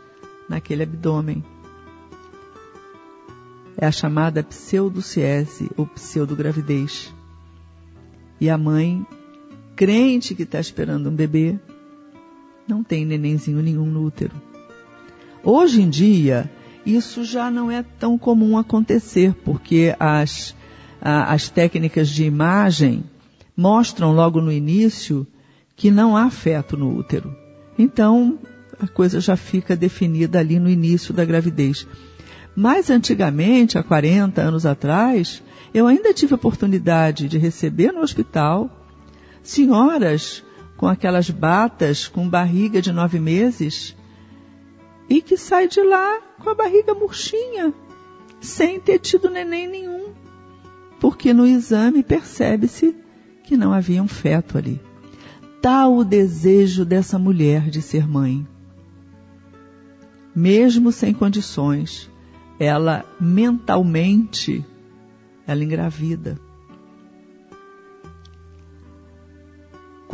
naquele 0.46 0.82
abdômen. 0.82 1.42
É 3.78 3.86
a 3.86 3.92
chamada 3.92 4.42
pseudociese 4.42 5.70
ou 5.74 5.86
pseudogravidez. 5.86 7.12
E 8.38 8.50
a 8.50 8.58
mãe, 8.58 9.06
crente 9.74 10.34
que 10.34 10.42
está 10.42 10.60
esperando 10.60 11.08
um 11.08 11.14
bebê, 11.14 11.58
não 12.66 12.83
tem 12.83 13.04
nenenzinho 13.04 13.62
nenhum 13.62 13.87
no 13.87 14.04
útero. 14.04 14.35
Hoje 15.42 15.83
em 15.83 15.90
dia, 15.90 16.50
isso 16.87 17.25
já 17.25 17.50
não 17.50 17.71
é 17.71 17.83
tão 17.99 18.16
comum 18.18 18.56
acontecer, 18.56 19.35
porque 19.44 19.94
as, 19.99 20.54
as 21.00 21.49
técnicas 21.49 22.09
de 22.09 22.25
imagem 22.25 23.04
mostram 23.56 24.12
logo 24.12 24.40
no 24.40 24.50
início 24.50 25.26
que 25.76 25.90
não 25.90 26.16
há 26.16 26.30
feto 26.30 26.76
no 26.76 26.97
útero. 26.97 27.35
Então, 27.78 28.38
a 28.80 28.87
coisa 28.87 29.21
já 29.21 29.37
fica 29.37 29.76
definida 29.76 30.38
ali 30.38 30.59
no 30.59 30.68
início 30.68 31.12
da 31.12 31.25
gravidez. 31.25 31.87
Mas 32.56 32.88
antigamente, 32.88 33.76
há 33.76 33.83
40 33.83 34.40
anos 34.40 34.64
atrás, 34.64 35.42
eu 35.73 35.87
ainda 35.87 36.14
tive 36.14 36.35
a 36.35 36.37
oportunidade 36.37 37.28
de 37.28 37.37
receber 37.37 37.92
no 37.92 38.00
hospital 38.00 38.71
senhoras 39.42 40.42
com 40.84 40.88
aquelas 40.88 41.30
batas 41.30 42.06
com 42.06 42.28
barriga 42.28 42.82
de 42.82 42.92
nove 42.92 43.18
meses 43.18 43.96
e 45.08 45.22
que 45.22 45.34
sai 45.34 45.66
de 45.66 45.82
lá 45.82 46.20
com 46.42 46.50
a 46.50 46.54
barriga 46.54 46.92
murchinha, 46.92 47.72
sem 48.38 48.78
ter 48.78 48.98
tido 48.98 49.30
neném 49.30 49.66
nenhum, 49.66 50.12
porque 51.00 51.32
no 51.32 51.46
exame 51.46 52.02
percebe-se 52.02 52.94
que 53.44 53.56
não 53.56 53.72
havia 53.72 54.02
um 54.02 54.06
feto 54.06 54.58
ali. 54.58 54.78
Tal 55.62 55.96
o 55.96 56.04
desejo 56.04 56.84
dessa 56.84 57.18
mulher 57.18 57.70
de 57.70 57.80
ser 57.80 58.06
mãe. 58.06 58.46
Mesmo 60.36 60.92
sem 60.92 61.14
condições, 61.14 62.10
ela 62.60 63.06
mentalmente, 63.18 64.62
ela 65.46 65.64
engravida. 65.64 66.38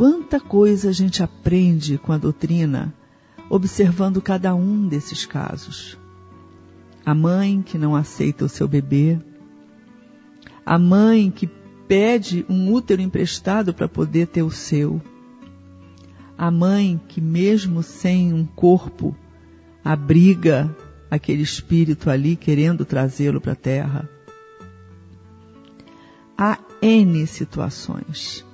Quanta 0.01 0.39
coisa 0.39 0.89
a 0.89 0.91
gente 0.91 1.21
aprende 1.21 1.95
com 1.95 2.11
a 2.11 2.17
doutrina 2.17 2.91
observando 3.47 4.19
cada 4.19 4.55
um 4.55 4.87
desses 4.87 5.27
casos. 5.27 5.95
A 7.05 7.13
mãe 7.13 7.61
que 7.61 7.77
não 7.77 7.95
aceita 7.95 8.43
o 8.45 8.49
seu 8.49 8.67
bebê, 8.67 9.19
a 10.65 10.79
mãe 10.79 11.29
que 11.29 11.45
pede 11.87 12.43
um 12.49 12.73
útero 12.73 12.99
emprestado 12.99 13.75
para 13.75 13.87
poder 13.87 14.25
ter 14.25 14.41
o 14.41 14.49
seu, 14.49 14.99
a 16.35 16.49
mãe 16.49 16.99
que, 17.07 17.21
mesmo 17.21 17.83
sem 17.83 18.33
um 18.33 18.43
corpo, 18.43 19.15
abriga 19.85 20.75
aquele 21.11 21.43
espírito 21.43 22.09
ali 22.09 22.35
querendo 22.35 22.85
trazê-lo 22.85 23.39
para 23.39 23.51
a 23.51 23.55
terra. 23.55 24.09
Há 26.35 26.57
N 26.81 27.27
situações 27.27 28.49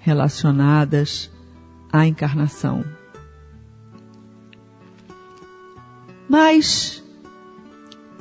relacionadas 0.00 1.30
à 1.92 2.06
encarnação 2.06 2.84
Mas, 6.30 7.02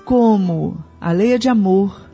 como 0.03 0.83
a 0.99 1.11
lei 1.11 1.33
é 1.33 1.37
de 1.37 1.47
amor, 1.47 2.09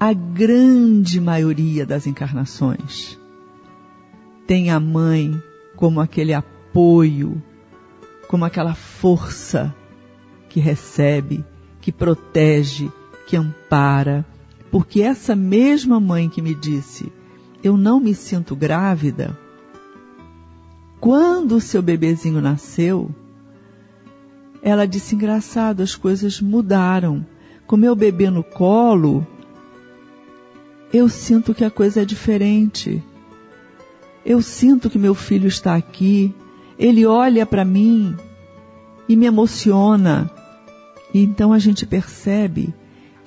a 0.00 0.14
grande 0.14 1.20
maioria 1.20 1.84
das 1.84 2.06
encarnações 2.06 3.18
tem 4.46 4.70
a 4.70 4.80
mãe 4.80 5.42
como 5.76 6.00
aquele 6.00 6.32
apoio, 6.32 7.42
como 8.28 8.46
aquela 8.46 8.74
força 8.74 9.74
que 10.48 10.58
recebe, 10.58 11.44
que 11.82 11.92
protege, 11.92 12.90
que 13.26 13.36
ampara. 13.36 14.24
Porque 14.70 15.02
essa 15.02 15.36
mesma 15.36 16.00
mãe 16.00 16.30
que 16.30 16.40
me 16.40 16.54
disse, 16.54 17.12
eu 17.62 17.76
não 17.76 17.98
me 18.00 18.14
sinto 18.14 18.54
grávida, 18.54 19.36
quando 21.00 21.56
o 21.56 21.60
seu 21.60 21.80
bebezinho 21.80 22.40
nasceu, 22.40 23.10
ela 24.62 24.86
disse: 24.86 25.14
engraçado, 25.14 25.82
as 25.82 25.94
coisas 25.94 26.40
mudaram. 26.40 27.24
Com 27.66 27.76
meu 27.76 27.94
bebê 27.94 28.30
no 28.30 28.42
colo, 28.42 29.26
eu 30.92 31.08
sinto 31.08 31.54
que 31.54 31.64
a 31.64 31.70
coisa 31.70 32.02
é 32.02 32.04
diferente. 32.04 33.02
Eu 34.24 34.40
sinto 34.40 34.88
que 34.88 34.98
meu 34.98 35.14
filho 35.14 35.46
está 35.46 35.74
aqui. 35.76 36.34
Ele 36.78 37.04
olha 37.04 37.44
para 37.44 37.64
mim 37.64 38.16
e 39.08 39.14
me 39.14 39.26
emociona. 39.26 40.30
E 41.12 41.22
então 41.22 41.52
a 41.52 41.58
gente 41.58 41.86
percebe 41.86 42.74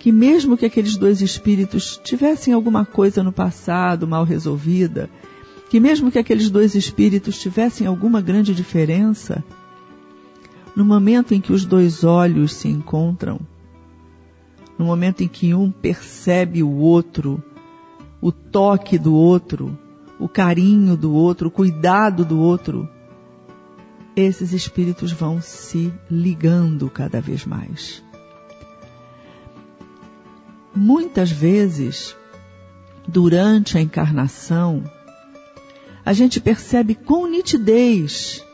que 0.02 0.12
mesmo 0.12 0.58
que 0.58 0.66
aqueles 0.66 0.98
dois 0.98 1.22
espíritos 1.22 1.96
tivessem 2.04 2.56
alguma 2.56 2.84
coisa 2.84 3.22
no 3.22 3.32
passado 3.32 4.08
mal 4.08 4.24
resolvida, 4.24 5.08
que 5.70 5.80
mesmo 5.80 6.12
que 6.12 6.18
aqueles 6.18 6.50
dois 6.50 6.74
espíritos 6.74 7.40
tivessem 7.40 7.86
alguma 7.86 8.20
grande 8.20 8.56
diferença, 8.56 9.44
no 10.76 10.84
momento 10.84 11.36
em 11.36 11.40
que 11.40 11.54
os 11.54 11.66
dois 11.66 12.04
olhos 12.04 12.52
se 12.54 12.68
encontram, 12.68 13.40
no 14.76 14.86
momento 14.86 15.22
em 15.22 15.28
que 15.28 15.54
um 15.54 15.70
percebe 15.70 16.64
o 16.64 16.72
outro, 16.78 17.40
o 18.20 18.32
toque 18.32 18.98
do 18.98 19.14
outro, 19.14 19.78
o 20.18 20.28
carinho 20.28 20.98
do 20.98 21.14
outro, 21.14 21.50
o 21.50 21.52
cuidado 21.52 22.26
do 22.26 22.40
outro, 22.40 22.90
esses 24.16 24.52
espíritos 24.52 25.12
vão 25.12 25.40
se 25.40 25.94
ligando 26.10 26.90
cada 26.90 27.22
vez 27.22 27.46
mais. 27.46 28.04
Muitas 30.74 31.30
vezes, 31.30 32.16
durante 33.08 33.78
a 33.78 33.82
encarnação, 33.82 34.84
a 36.06 36.14
gente 36.14 36.40
percebe 36.40 36.96
com 36.96 37.28
nitidez 37.28 38.46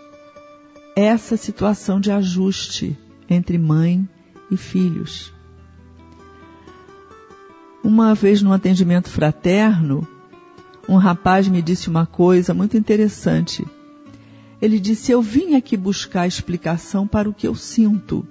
essa 0.96 1.38
situação 1.38 2.00
de 2.00 2.12
ajuste 2.12 2.98
entre 3.30 3.58
mãe 3.58 4.08
e 4.50 4.58
filhos. 4.58 5.32
Uma 7.84 8.16
vez 8.16 8.42
num 8.42 8.52
atendimento 8.52 9.10
fraterno, 9.10 10.08
um 10.90 10.98
rapaz 10.98 11.48
me 11.48 11.62
disse 11.62 11.88
uma 11.88 12.06
coisa 12.06 12.54
muito 12.54 12.76
interessante. 12.76 13.66
Ele 14.62 14.80
disse: 14.80 15.12
Eu 15.12 15.22
vim 15.22 15.56
aqui 15.56 15.78
buscar 15.78 16.26
explicação 16.26 17.06
para 17.06 17.30
o 17.30 17.34
que 17.34 17.48
eu 17.48 17.54
sinto. 17.54 18.28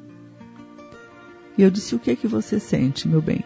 E 1.57 1.63
eu 1.63 1.71
disse: 1.71 1.95
O 1.95 1.99
que 1.99 2.11
é 2.11 2.17
que 2.17 2.27
você 2.27 2.59
sente, 2.59 3.07
meu 3.07 3.23
bem? 3.23 3.45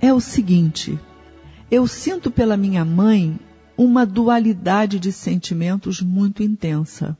É 0.00 0.12
o 0.12 0.20
seguinte: 0.20 0.98
eu 1.70 1.86
sinto 1.86 2.30
pela 2.30 2.56
minha 2.56 2.84
mãe 2.84 3.38
uma 3.76 4.04
dualidade 4.04 4.98
de 4.98 5.12
sentimentos 5.12 6.00
muito 6.00 6.42
intensa. 6.42 7.16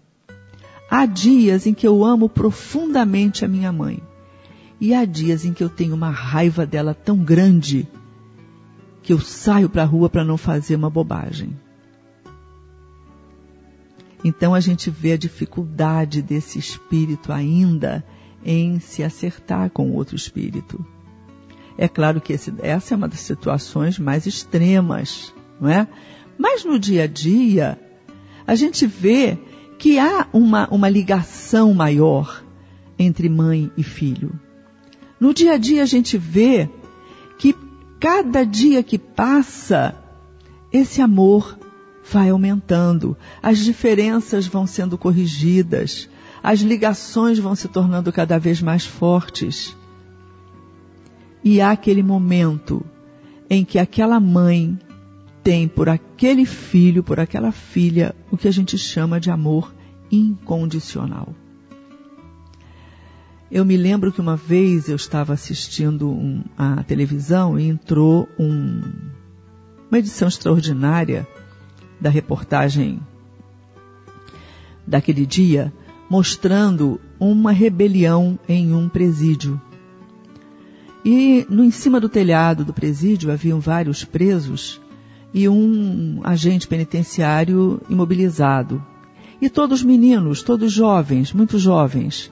Há 0.91 1.07
dias 1.07 1.67
em 1.67 1.75
que 1.75 1.87
eu 1.87 2.05
amo 2.05 2.29
profundamente 2.29 3.45
a 3.45 3.49
minha 3.49 3.71
mãe, 3.71 4.03
e 4.81 4.93
há 4.93 5.05
dias 5.05 5.45
em 5.45 5.53
que 5.53 5.63
eu 5.63 5.69
tenho 5.69 5.95
uma 5.95 6.11
raiva 6.11 6.67
dela 6.67 6.95
tão 6.95 7.19
grande 7.19 7.87
que 9.03 9.13
eu 9.13 9.21
saio 9.21 9.69
para 9.69 9.83
a 9.83 9.87
rua 9.87 10.11
para 10.11 10.25
não 10.25 10.37
fazer 10.37 10.77
uma 10.77 10.91
bobagem. 10.91 11.57
Então 14.25 14.55
a 14.55 14.61
gente 14.61 14.91
vê 14.91 15.13
a 15.13 15.17
dificuldade 15.17 16.21
desse 16.21 16.59
espírito 16.59 17.33
ainda 17.33 18.05
em 18.45 18.81
se 18.81 19.03
acertar 19.03 19.71
com 19.71 19.93
outro 19.93 20.17
espírito. 20.17 20.85
É 21.81 21.89
claro 21.89 22.21
que 22.21 22.35
esse, 22.35 22.53
essa 22.59 22.93
é 22.93 22.97
uma 22.97 23.09
das 23.09 23.21
situações 23.21 23.99
mais 23.99 24.27
extremas, 24.27 25.33
não 25.59 25.71
é? 25.71 25.89
Mas 26.37 26.63
no 26.63 26.79
dia 26.79 27.05
a 27.05 27.07
dia, 27.07 27.81
a 28.47 28.55
gente 28.55 28.87
vê 28.87 29.39
que 29.79 29.99
há 29.99 30.27
uma, 30.31 30.69
uma 30.69 30.91
ligação 30.91 31.73
maior 31.73 32.45
entre 32.99 33.31
mãe 33.31 33.73
e 33.79 33.83
filho. 33.83 34.39
No 35.19 35.33
dia 35.33 35.54
a 35.54 35.57
dia, 35.57 35.83
a 35.83 35.87
gente 35.87 36.19
vê 36.19 36.69
que 37.39 37.57
cada 37.99 38.45
dia 38.45 38.83
que 38.83 38.99
passa, 38.99 39.95
esse 40.71 41.00
amor 41.00 41.59
vai 42.13 42.28
aumentando, 42.28 43.17
as 43.43 43.57
diferenças 43.57 44.47
vão 44.47 44.67
sendo 44.67 44.99
corrigidas, 44.99 46.11
as 46.43 46.61
ligações 46.61 47.39
vão 47.39 47.54
se 47.57 47.69
tornando 47.69 48.13
cada 48.13 48.39
vez 48.39 48.61
mais 48.61 48.85
fortes. 48.85 49.75
E 51.43 51.61
há 51.61 51.71
aquele 51.71 52.03
momento 52.03 52.85
em 53.49 53.65
que 53.65 53.79
aquela 53.79 54.21
mãe 54.21 54.79
tem 55.43 55.67
por 55.67 55.89
aquele 55.89 56.45
filho, 56.45 57.03
por 57.03 57.19
aquela 57.19 57.50
filha, 57.50 58.15
o 58.31 58.37
que 58.37 58.47
a 58.47 58.53
gente 58.53 58.76
chama 58.76 59.19
de 59.19 59.31
amor 59.31 59.75
incondicional. 60.11 61.35
Eu 63.50 63.65
me 63.65 63.76
lembro 63.76 64.13
que 64.13 64.21
uma 64.21 64.37
vez 64.37 64.89
eu 64.89 64.95
estava 64.95 65.33
assistindo 65.33 66.09
um, 66.09 66.45
a 66.57 66.85
televisão 66.85 67.59
e 67.59 67.69
entrou 67.69 68.29
um, 68.39 68.81
uma 69.91 69.99
edição 69.99 70.29
extraordinária 70.29 71.26
da 72.00 72.09
reportagem 72.09 73.00
daquele 74.87 75.26
dia, 75.26 75.73
mostrando 76.09 77.00
uma 77.19 77.50
rebelião 77.50 78.39
em 78.49 78.73
um 78.73 78.89
presídio. 78.89 79.61
E 81.04 81.47
no 81.49 81.65
em 81.65 81.71
cima 81.71 81.99
do 81.99 82.08
telhado 82.08 82.65
do 82.65 82.73
presídio 82.73 83.32
haviam 83.32 83.58
vários 83.60 84.04
presos 84.04 84.80
e 85.32 85.49
um 85.49 86.21
agente 86.25 86.67
penitenciário 86.69 87.80
imobilizado. 87.89 88.84
E 89.41 89.49
todos 89.49 89.82
meninos, 89.82 90.43
todos 90.43 90.73
jovens, 90.73 91.32
muito 91.32 91.58
jovens. 91.58 92.30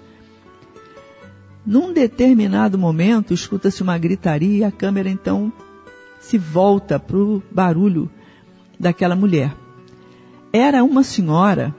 Num 1.65 1.93
determinado 1.93 2.79
momento, 2.79 3.33
escuta-se 3.33 3.83
uma 3.83 3.97
gritaria 3.97 4.59
e 4.59 4.65
a 4.65 4.71
câmera 4.71 5.09
então 5.09 5.53
se 6.21 6.37
volta 6.37 6.99
para 6.99 7.17
o 7.17 7.43
barulho 7.51 8.11
daquela 8.79 9.17
mulher. 9.17 9.55
Era 10.53 10.83
uma 10.85 11.03
senhora 11.03 11.75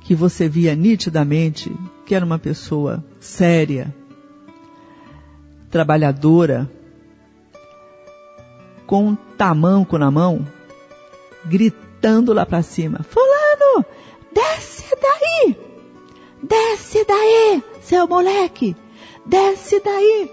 que 0.00 0.14
você 0.14 0.48
via 0.48 0.74
nitidamente 0.74 1.72
que 2.04 2.14
era 2.14 2.24
uma 2.24 2.38
pessoa 2.40 3.04
séria, 3.20 3.94
trabalhadora, 5.70 6.70
com 8.86 9.08
um 9.08 9.14
tamanco 9.14 9.96
na 9.96 10.10
mão, 10.10 10.46
gritando 11.44 12.32
lá 12.32 12.44
para 12.44 12.62
cima: 12.62 13.00
Fulano, 13.08 13.84
desce 14.32 14.96
daí! 15.00 15.56
Desce 16.42 17.04
daí, 17.04 17.62
seu 17.80 18.08
moleque! 18.08 18.76
Desce 19.24 19.80
daí! 19.80 20.30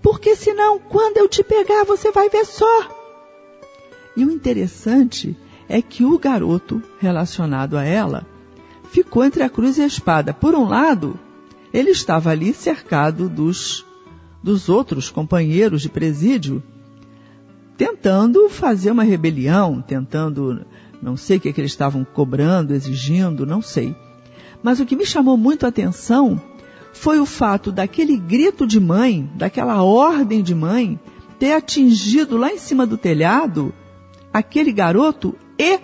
Porque 0.00 0.36
senão, 0.36 0.78
quando 0.78 1.16
eu 1.16 1.28
te 1.28 1.42
pegar, 1.42 1.84
você 1.84 2.12
vai 2.12 2.28
ver 2.28 2.44
só. 2.44 2.88
E 4.16 4.24
o 4.24 4.30
interessante 4.30 5.36
é 5.68 5.80
que 5.80 6.04
o 6.04 6.18
garoto 6.18 6.82
relacionado 7.00 7.76
a 7.76 7.84
ela 7.84 8.26
ficou 8.90 9.24
entre 9.24 9.42
a 9.42 9.48
cruz 9.48 9.78
e 9.78 9.82
a 9.82 9.86
espada. 9.86 10.32
Por 10.32 10.54
um 10.54 10.68
lado, 10.68 11.18
ele 11.72 11.90
estava 11.90 12.30
ali 12.30 12.52
cercado 12.52 13.28
dos 13.28 13.84
dos 14.44 14.68
outros 14.68 15.08
companheiros 15.08 15.80
de 15.80 15.88
presídio, 15.88 16.62
tentando 17.78 18.50
fazer 18.50 18.90
uma 18.90 19.02
rebelião, 19.02 19.80
tentando, 19.80 20.66
não 21.00 21.16
sei 21.16 21.38
o 21.38 21.40
que, 21.40 21.48
é 21.48 21.52
que 21.54 21.62
eles 21.62 21.70
estavam 21.70 22.04
cobrando, 22.04 22.74
exigindo, 22.74 23.46
não 23.46 23.62
sei. 23.62 23.96
Mas 24.62 24.80
o 24.80 24.84
que 24.84 24.96
me 24.96 25.06
chamou 25.06 25.38
muito 25.38 25.64
a 25.64 25.70
atenção 25.70 26.38
foi 26.92 27.18
o 27.18 27.24
fato 27.24 27.72
daquele 27.72 28.18
grito 28.18 28.66
de 28.66 28.78
mãe, 28.78 29.26
daquela 29.34 29.82
ordem 29.82 30.42
de 30.42 30.54
mãe, 30.54 31.00
ter 31.38 31.52
atingido 31.52 32.36
lá 32.36 32.52
em 32.52 32.58
cima 32.58 32.86
do 32.86 32.98
telhado 32.98 33.72
aquele 34.30 34.72
garoto 34.72 35.34
e 35.58 35.80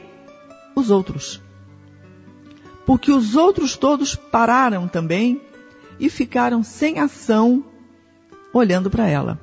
os 0.76 0.90
outros. 0.90 1.40
Porque 2.84 3.10
os 3.10 3.36
outros 3.36 3.74
todos 3.74 4.14
pararam 4.14 4.86
também 4.86 5.40
e 5.98 6.10
ficaram 6.10 6.62
sem 6.62 6.98
ação 6.98 7.64
olhando 8.52 8.90
para 8.90 9.08
ela. 9.08 9.38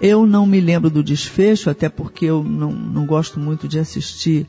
Eu 0.00 0.26
não 0.26 0.44
me 0.44 0.60
lembro 0.60 0.90
do 0.90 1.02
desfecho, 1.02 1.70
até 1.70 1.88
porque 1.88 2.26
eu 2.26 2.44
não, 2.44 2.70
não 2.70 3.06
gosto 3.06 3.40
muito 3.40 3.66
de 3.66 3.78
assistir 3.78 4.46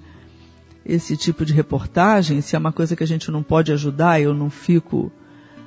esse 0.85 1.15
tipo 1.15 1.45
de 1.45 1.53
reportagem. 1.53 2.41
Se 2.41 2.55
é 2.55 2.59
uma 2.59 2.71
coisa 2.71 2.95
que 2.95 3.03
a 3.03 3.07
gente 3.07 3.31
não 3.31 3.41
pode 3.41 3.71
ajudar, 3.71 4.21
eu 4.21 4.33
não 4.33 4.49
fico 4.49 5.11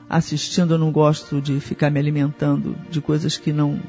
assistindo, 0.09 0.75
eu 0.75 0.79
não 0.79 0.91
gosto 0.91 1.41
de 1.41 1.61
ficar 1.61 1.91
me 1.91 1.99
alimentando 1.99 2.77
de 2.91 3.01
coisas 3.01 3.39
que 3.39 3.53
não, 3.53 3.81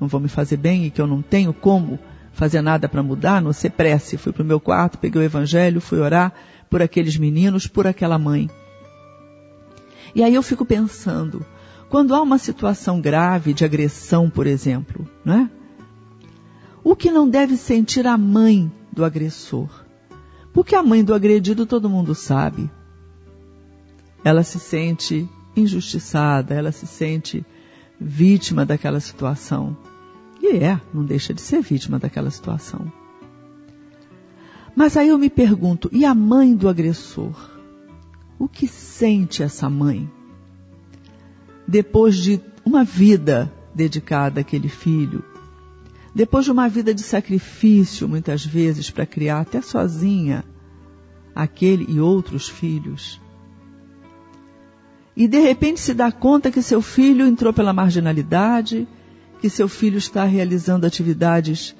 não 0.00 0.08
vão 0.08 0.20
me 0.20 0.28
fazer 0.28 0.56
bem 0.56 0.86
e 0.86 0.90
que 0.90 1.00
eu 1.00 1.06
não 1.06 1.20
tenho 1.20 1.52
como 1.52 1.98
fazer 2.32 2.62
nada 2.62 2.88
para 2.88 3.02
mudar, 3.02 3.42
não 3.42 3.52
ser 3.52 3.70
prece. 3.70 4.16
Fui 4.16 4.32
para 4.32 4.42
o 4.42 4.46
meu 4.46 4.60
quarto, 4.60 4.98
peguei 4.98 5.20
o 5.20 5.24
evangelho, 5.24 5.80
fui 5.80 5.98
orar 5.98 6.32
por 6.70 6.80
aqueles 6.80 7.16
meninos, 7.18 7.66
por 7.66 7.86
aquela 7.86 8.18
mãe. 8.18 8.48
E 10.14 10.22
aí 10.22 10.34
eu 10.34 10.42
fico 10.42 10.64
pensando, 10.64 11.44
quando 11.92 12.14
há 12.14 12.22
uma 12.22 12.38
situação 12.38 13.02
grave 13.02 13.52
de 13.52 13.66
agressão, 13.66 14.30
por 14.30 14.46
exemplo, 14.46 15.06
né? 15.22 15.50
O 16.82 16.96
que 16.96 17.10
não 17.10 17.28
deve 17.28 17.54
sentir 17.54 18.06
a 18.06 18.16
mãe 18.16 18.72
do 18.90 19.04
agressor? 19.04 19.68
Porque 20.54 20.74
a 20.74 20.82
mãe 20.82 21.04
do 21.04 21.12
agredido 21.12 21.66
todo 21.66 21.90
mundo 21.90 22.14
sabe. 22.14 22.70
Ela 24.24 24.42
se 24.42 24.58
sente 24.58 25.28
injustiçada, 25.54 26.54
ela 26.54 26.72
se 26.72 26.86
sente 26.86 27.44
vítima 28.00 28.64
daquela 28.64 28.98
situação. 28.98 29.76
E 30.40 30.46
é, 30.48 30.80
não 30.94 31.04
deixa 31.04 31.34
de 31.34 31.42
ser 31.42 31.60
vítima 31.60 31.98
daquela 31.98 32.30
situação. 32.30 32.90
Mas 34.74 34.96
aí 34.96 35.08
eu 35.08 35.18
me 35.18 35.28
pergunto, 35.28 35.90
e 35.92 36.06
a 36.06 36.14
mãe 36.14 36.56
do 36.56 36.70
agressor? 36.70 37.50
O 38.38 38.48
que 38.48 38.66
sente 38.66 39.42
essa 39.42 39.68
mãe? 39.68 40.10
Depois 41.66 42.16
de 42.16 42.40
uma 42.64 42.84
vida 42.84 43.52
dedicada 43.74 44.40
àquele 44.40 44.68
filho, 44.68 45.24
depois 46.14 46.44
de 46.44 46.50
uma 46.50 46.68
vida 46.68 46.92
de 46.92 47.02
sacrifício, 47.02 48.08
muitas 48.08 48.44
vezes, 48.44 48.90
para 48.90 49.06
criar 49.06 49.40
até 49.40 49.62
sozinha 49.62 50.44
aquele 51.34 51.86
e 51.88 51.98
outros 51.98 52.48
filhos. 52.48 53.20
E 55.16 55.26
de 55.26 55.40
repente 55.40 55.80
se 55.80 55.94
dá 55.94 56.12
conta 56.12 56.50
que 56.50 56.62
seu 56.62 56.82
filho 56.82 57.26
entrou 57.26 57.52
pela 57.52 57.72
marginalidade, 57.72 58.86
que 59.40 59.48
seu 59.48 59.68
filho 59.68 59.98
está 59.98 60.24
realizando 60.24 60.86
atividades 60.86 61.74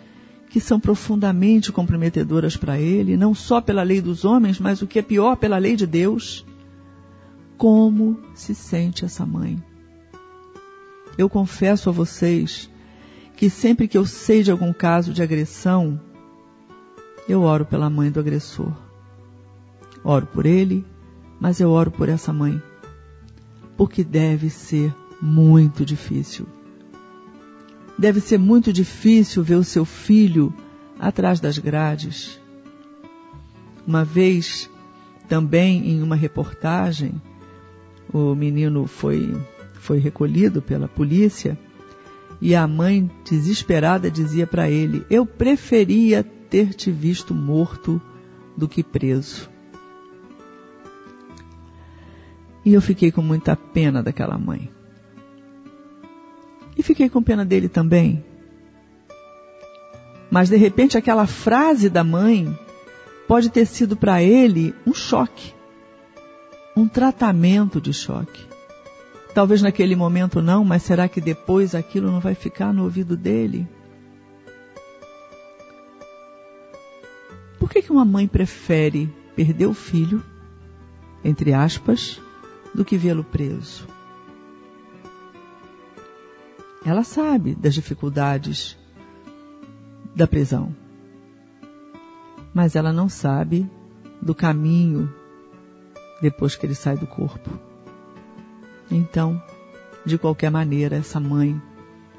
que 0.48 0.60
são 0.60 0.78
profundamente 0.78 1.72
comprometedoras 1.72 2.56
para 2.58 2.78
ele, 2.78 3.16
não 3.16 3.34
só 3.34 3.60
pela 3.60 3.82
lei 3.82 4.02
dos 4.02 4.24
homens, 4.24 4.58
mas 4.58 4.82
o 4.82 4.86
que 4.86 4.98
é 4.98 5.02
pior, 5.02 5.36
pela 5.36 5.56
lei 5.56 5.76
de 5.76 5.86
Deus. 5.86 6.44
Como 7.56 8.18
se 8.34 8.54
sente 8.54 9.04
essa 9.04 9.24
mãe? 9.24 9.62
Eu 11.16 11.28
confesso 11.28 11.88
a 11.88 11.92
vocês 11.92 12.70
que 13.36 13.50
sempre 13.50 13.88
que 13.88 13.98
eu 13.98 14.06
sei 14.06 14.42
de 14.42 14.50
algum 14.50 14.72
caso 14.72 15.12
de 15.12 15.22
agressão, 15.22 16.00
eu 17.28 17.42
oro 17.42 17.64
pela 17.64 17.90
mãe 17.90 18.10
do 18.10 18.20
agressor. 18.20 18.72
Oro 20.04 20.26
por 20.26 20.46
ele, 20.46 20.84
mas 21.40 21.60
eu 21.60 21.70
oro 21.70 21.90
por 21.90 22.08
essa 22.08 22.32
mãe. 22.32 22.60
Porque 23.76 24.02
deve 24.02 24.50
ser 24.50 24.94
muito 25.20 25.84
difícil. 25.84 26.46
Deve 27.98 28.20
ser 28.20 28.38
muito 28.38 28.72
difícil 28.72 29.42
ver 29.42 29.56
o 29.56 29.64
seu 29.64 29.84
filho 29.84 30.52
atrás 30.98 31.40
das 31.40 31.58
grades. 31.58 32.40
Uma 33.86 34.04
vez, 34.04 34.70
também 35.28 35.90
em 35.90 36.02
uma 36.02 36.16
reportagem, 36.16 37.20
o 38.12 38.34
menino 38.34 38.86
foi, 38.86 39.34
foi 39.82 39.98
recolhido 39.98 40.62
pela 40.62 40.86
polícia 40.86 41.58
e 42.40 42.54
a 42.54 42.68
mãe, 42.68 43.10
desesperada, 43.24 44.08
dizia 44.08 44.46
para 44.46 44.70
ele: 44.70 45.04
Eu 45.10 45.26
preferia 45.26 46.22
ter 46.22 46.72
te 46.72 46.90
visto 46.90 47.34
morto 47.34 48.00
do 48.56 48.68
que 48.68 48.84
preso. 48.84 49.50
E 52.64 52.72
eu 52.72 52.80
fiquei 52.80 53.10
com 53.10 53.22
muita 53.22 53.56
pena 53.56 54.04
daquela 54.04 54.38
mãe. 54.38 54.70
E 56.76 56.82
fiquei 56.82 57.08
com 57.08 57.20
pena 57.20 57.44
dele 57.44 57.68
também. 57.68 58.24
Mas 60.30 60.48
de 60.48 60.56
repente 60.56 60.96
aquela 60.96 61.26
frase 61.26 61.90
da 61.90 62.04
mãe 62.04 62.56
pode 63.26 63.50
ter 63.50 63.66
sido 63.66 63.96
para 63.96 64.22
ele 64.22 64.72
um 64.86 64.94
choque, 64.94 65.52
um 66.76 66.86
tratamento 66.86 67.80
de 67.80 67.92
choque. 67.92 68.51
Talvez 69.34 69.62
naquele 69.62 69.96
momento 69.96 70.42
não, 70.42 70.62
mas 70.62 70.82
será 70.82 71.08
que 71.08 71.20
depois 71.20 71.74
aquilo 71.74 72.10
não 72.10 72.20
vai 72.20 72.34
ficar 72.34 72.72
no 72.72 72.84
ouvido 72.84 73.16
dele? 73.16 73.66
Por 77.58 77.70
que, 77.70 77.80
que 77.80 77.90
uma 77.90 78.04
mãe 78.04 78.28
prefere 78.28 79.10
perder 79.34 79.66
o 79.66 79.72
filho, 79.72 80.22
entre 81.24 81.54
aspas, 81.54 82.20
do 82.74 82.84
que 82.84 82.98
vê-lo 82.98 83.24
preso? 83.24 83.88
Ela 86.84 87.04
sabe 87.04 87.54
das 87.54 87.72
dificuldades 87.72 88.76
da 90.14 90.26
prisão, 90.26 90.74
mas 92.52 92.76
ela 92.76 92.92
não 92.92 93.08
sabe 93.08 93.70
do 94.20 94.34
caminho 94.34 95.10
depois 96.20 96.54
que 96.54 96.66
ele 96.66 96.74
sai 96.74 96.98
do 96.98 97.06
corpo. 97.06 97.71
Então, 98.94 99.42
de 100.04 100.18
qualquer 100.18 100.50
maneira, 100.50 100.96
essa 100.96 101.18
mãe 101.18 101.60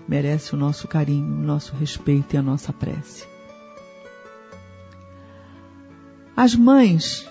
merece 0.07 0.53
o 0.53 0.57
nosso 0.57 0.87
carinho, 0.87 1.33
o 1.33 1.43
nosso 1.43 1.75
respeito 1.75 2.33
e 2.33 2.37
a 2.37 2.41
nossa 2.41 2.73
prece. 2.73 3.25
As 6.35 6.55
mães 6.55 7.29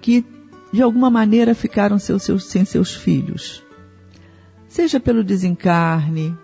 que 0.00 0.24
de 0.72 0.82
alguma 0.82 1.08
maneira 1.08 1.54
ficaram 1.54 1.98
seus, 1.98 2.24
seus, 2.24 2.46
sem 2.46 2.64
seus 2.64 2.94
filhos, 2.94 3.62
seja 4.66 4.98
pelo 4.98 5.22
desencarne, 5.22 6.36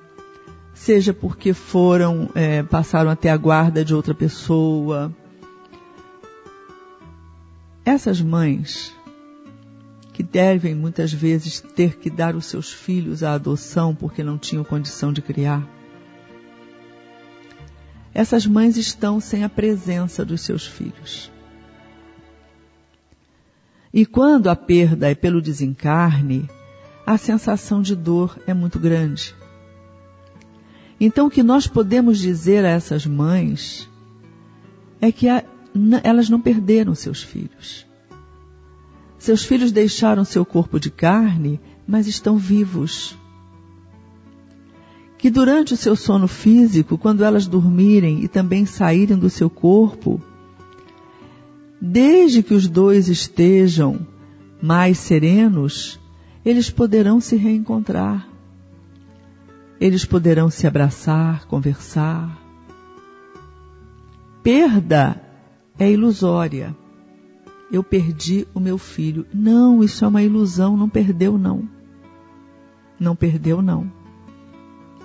seja 0.72 1.12
porque 1.12 1.53
foram, 1.53 2.31
é, 2.35 2.62
passaram 2.62 3.11
até 3.11 3.31
a 3.31 3.37
guarda 3.37 3.85
de 3.85 3.94
outra 3.94 4.14
pessoa. 4.14 5.12
Essas 7.85 8.20
mães 8.20 8.94
que 10.21 10.23
devem 10.23 10.75
muitas 10.75 11.11
vezes 11.11 11.61
ter 11.75 11.97
que 11.97 12.11
dar 12.11 12.37
os 12.37 12.45
seus 12.45 12.71
filhos 12.71 13.23
à 13.23 13.33
adoção 13.33 13.95
porque 13.95 14.23
não 14.23 14.37
tinham 14.37 14.63
condição 14.63 15.15
de 15.15 15.23
criar. 15.23 15.67
Essas 18.13 18.47
mães 18.47 18.77
estão 18.77 19.19
sem 19.19 19.45
a 19.45 19.49
presença 19.49 20.23
dos 20.23 20.43
seus 20.43 20.67
filhos. 20.67 21.33
E 23.95 24.05
quando 24.05 24.49
a 24.49 24.57
perda 24.57 25.11
é 25.11 25.15
pelo 25.15 25.41
desencarne, 25.41 26.47
a 27.07 27.17
sensação 27.17 27.81
de 27.81 27.97
dor 27.97 28.39
é 28.47 28.53
muito 28.53 28.79
grande. 28.79 29.35
Então, 31.01 31.29
o 31.29 31.31
que 31.31 31.43
nós 31.43 31.67
podemos 31.67 32.19
dizer 32.19 32.63
a 32.63 32.69
essas 32.69 33.07
mães 33.07 33.89
é 35.01 35.11
que 35.11 35.31
a, 35.31 35.43
elas 36.05 36.29
não 36.29 36.43
perderam 36.43 36.95
seus 36.95 37.23
filhos. 37.23 37.89
Seus 39.21 39.45
filhos 39.45 39.71
deixaram 39.71 40.25
seu 40.25 40.47
corpo 40.47 40.81
de 40.81 40.91
carne, 40.91 41.61
mas 41.87 42.07
estão 42.07 42.39
vivos. 42.39 43.19
Que 45.19 45.29
durante 45.29 45.75
o 45.75 45.77
seu 45.77 45.95
sono 45.95 46.27
físico, 46.27 46.97
quando 46.97 47.23
elas 47.23 47.47
dormirem 47.47 48.25
e 48.25 48.29
também 48.29 48.65
saírem 48.65 49.19
do 49.19 49.29
seu 49.29 49.51
corpo, 49.51 50.19
desde 51.79 52.43
que 52.43 52.55
os 52.55 52.67
dois 52.67 53.11
estejam 53.11 54.07
mais 54.63 54.97
serenos, 54.97 56.01
eles 56.43 56.71
poderão 56.71 57.21
se 57.21 57.37
reencontrar. 57.37 58.27
Eles 59.79 60.07
poderão 60.07 60.49
se 60.49 60.67
abraçar, 60.67 61.45
conversar. 61.45 62.41
Perda 64.43 65.23
é 65.79 65.93
ilusória. 65.93 66.75
Eu 67.71 67.83
perdi 67.83 68.47
o 68.55 68.61
meu 68.61 68.79
filho. 68.79 69.27
Não, 69.33 69.83
isso 69.83 70.05
é 70.05 70.09
uma 70.09 70.23
ilusão, 70.23 70.77
não 70.77 70.89
perdeu 70.89 71.39
não. 71.39 71.69
Não 72.99 73.15
perdeu 73.15 73.63
não. 73.63 73.91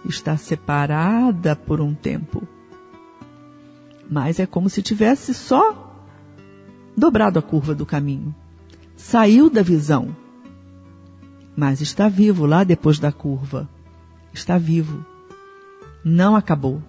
Está 0.04 0.38
separada 0.38 1.56
por 1.56 1.80
um 1.80 1.94
tempo. 1.94 2.48
Mas 4.10 4.40
é 4.40 4.46
como 4.46 4.70
se 4.70 4.82
tivesse 4.82 5.34
só 5.34 6.04
dobrado 6.96 7.40
a 7.40 7.42
curva 7.42 7.74
do 7.74 7.86
caminho. 7.86 8.34
Saiu 8.96 9.50
da 9.50 9.62
visão 9.62 10.16
mas 11.56 11.80
está 11.80 12.10
vivo 12.10 12.46
lá 12.46 12.64
depois 12.64 13.00
da 13.00 13.12
curva. 13.12 13.70
Está 14.34 14.58
vivo. 14.58 15.06
Não 16.04 16.36
acabou. 16.36 16.84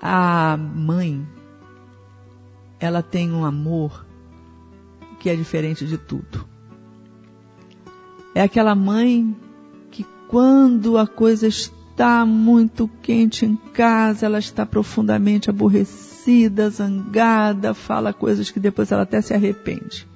A 0.00 0.56
mãe, 0.56 1.26
ela 2.78 3.02
tem 3.02 3.32
um 3.32 3.44
amor 3.44 4.06
que 5.18 5.28
é 5.28 5.34
diferente 5.34 5.84
de 5.84 5.98
tudo. 5.98 6.46
É 8.34 8.42
aquela 8.42 8.74
mãe 8.74 9.36
que 9.90 10.06
quando 10.28 10.96
a 10.96 11.06
coisa 11.06 11.48
está 11.48 12.24
muito 12.24 12.88
quente 13.02 13.44
em 13.44 13.56
casa, 13.56 14.26
ela 14.26 14.38
está 14.38 14.64
profundamente 14.64 15.50
aborrecida 15.50 16.70
zangada, 16.70 17.74
fala 17.74 18.12
coisas 18.12 18.50
que 18.50 18.60
depois 18.60 18.92
ela 18.92 19.02
até 19.02 19.20
se 19.20 19.34
arrepende. 19.34 20.06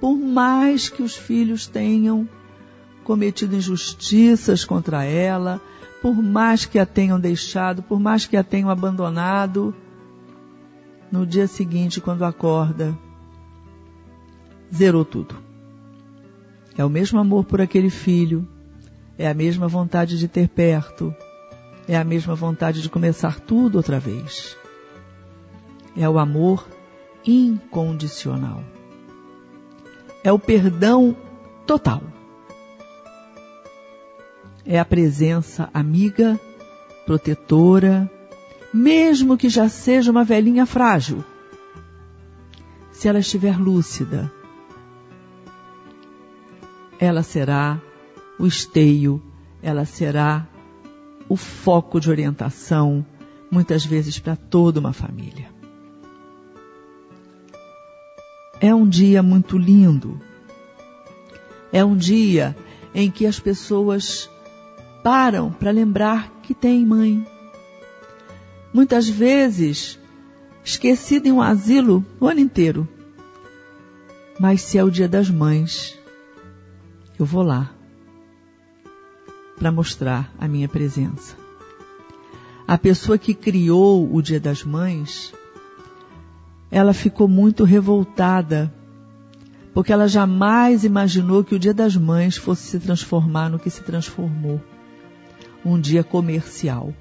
Por 0.00 0.16
mais 0.16 0.88
que 0.88 1.02
os 1.02 1.14
filhos 1.14 1.66
tenham 1.66 2.26
cometido 3.04 3.56
injustiças 3.56 4.64
contra 4.64 5.04
ela, 5.04 5.60
por 6.02 6.14
mais 6.22 6.64
que 6.64 6.78
a 6.78 6.86
tenham 6.86 7.18
deixado, 7.18 7.82
por 7.82 7.98
mais 7.98 8.26
que 8.26 8.36
a 8.36 8.44
tenham 8.44 8.70
abandonado, 8.70 9.74
no 11.10 11.26
dia 11.26 11.46
seguinte, 11.46 12.00
quando 12.00 12.24
acorda, 12.24 12.96
zerou 14.72 15.04
tudo. 15.04 15.36
É 16.76 16.84
o 16.84 16.90
mesmo 16.90 17.18
amor 17.18 17.44
por 17.44 17.60
aquele 17.60 17.90
filho, 17.90 18.46
é 19.16 19.28
a 19.28 19.34
mesma 19.34 19.66
vontade 19.66 20.18
de 20.18 20.28
ter 20.28 20.48
perto, 20.48 21.14
é 21.88 21.96
a 21.96 22.04
mesma 22.04 22.34
vontade 22.34 22.80
de 22.80 22.88
começar 22.88 23.40
tudo 23.40 23.76
outra 23.76 23.98
vez 23.98 24.56
é 25.98 26.08
o 26.08 26.18
amor 26.18 26.68
incondicional. 27.26 28.62
É 30.22 30.32
o 30.32 30.38
perdão 30.38 31.16
total. 31.66 32.02
É 34.70 34.78
a 34.78 34.84
presença 34.84 35.70
amiga, 35.72 36.38
protetora, 37.06 38.08
mesmo 38.72 39.38
que 39.38 39.48
já 39.48 39.66
seja 39.66 40.10
uma 40.10 40.24
velhinha 40.24 40.66
frágil. 40.66 41.24
Se 42.92 43.08
ela 43.08 43.18
estiver 43.18 43.58
lúcida, 43.58 44.30
ela 47.00 47.22
será 47.22 47.80
o 48.38 48.46
esteio, 48.46 49.22
ela 49.62 49.86
será 49.86 50.46
o 51.30 51.34
foco 51.34 51.98
de 51.98 52.10
orientação, 52.10 53.06
muitas 53.50 53.86
vezes 53.86 54.18
para 54.18 54.36
toda 54.36 54.80
uma 54.80 54.92
família. 54.92 55.48
É 58.60 58.74
um 58.74 58.86
dia 58.86 59.22
muito 59.22 59.56
lindo. 59.56 60.20
É 61.72 61.82
um 61.82 61.96
dia 61.96 62.54
em 62.94 63.10
que 63.10 63.24
as 63.24 63.40
pessoas 63.40 64.28
param 65.02 65.50
para 65.50 65.70
lembrar 65.70 66.30
que 66.42 66.54
tem 66.54 66.84
mãe. 66.84 67.26
Muitas 68.72 69.08
vezes, 69.08 69.98
esquecida 70.64 71.28
em 71.28 71.32
um 71.32 71.42
asilo 71.42 72.04
o 72.20 72.26
ano 72.26 72.40
inteiro. 72.40 72.88
Mas 74.38 74.62
se 74.62 74.78
é 74.78 74.84
o 74.84 74.90
dia 74.90 75.08
das 75.08 75.30
mães, 75.30 75.98
eu 77.18 77.26
vou 77.26 77.42
lá 77.42 77.70
para 79.58 79.72
mostrar 79.72 80.32
a 80.38 80.46
minha 80.46 80.68
presença. 80.68 81.34
A 82.66 82.78
pessoa 82.78 83.18
que 83.18 83.34
criou 83.34 84.14
o 84.14 84.22
Dia 84.22 84.38
das 84.38 84.62
Mães, 84.62 85.32
ela 86.70 86.92
ficou 86.92 87.26
muito 87.26 87.64
revoltada, 87.64 88.72
porque 89.74 89.92
ela 89.92 90.06
jamais 90.06 90.84
imaginou 90.84 91.42
que 91.42 91.54
o 91.54 91.58
Dia 91.58 91.74
das 91.74 91.96
Mães 91.96 92.36
fosse 92.36 92.62
se 92.62 92.78
transformar 92.78 93.48
no 93.48 93.58
que 93.58 93.70
se 93.70 93.82
transformou 93.82 94.60
um 95.64 95.80
dia 95.80 96.04
comercial. 96.04 96.94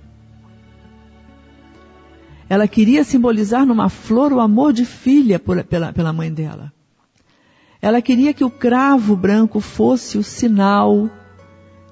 Ela 2.49 2.67
queria 2.67 3.03
simbolizar 3.03 3.65
numa 3.65 3.89
flor 3.89 4.31
o 4.31 4.39
amor 4.39 4.71
de 4.71 4.85
filha 4.85 5.37
por, 5.37 5.61
pela, 5.63 5.91
pela 5.91 6.13
mãe 6.13 6.33
dela. 6.33 6.71
Ela 7.81 8.01
queria 8.01 8.33
que 8.33 8.43
o 8.43 8.49
cravo 8.49 9.15
branco 9.15 9.59
fosse 9.59 10.17
o 10.17 10.23
sinal 10.23 11.09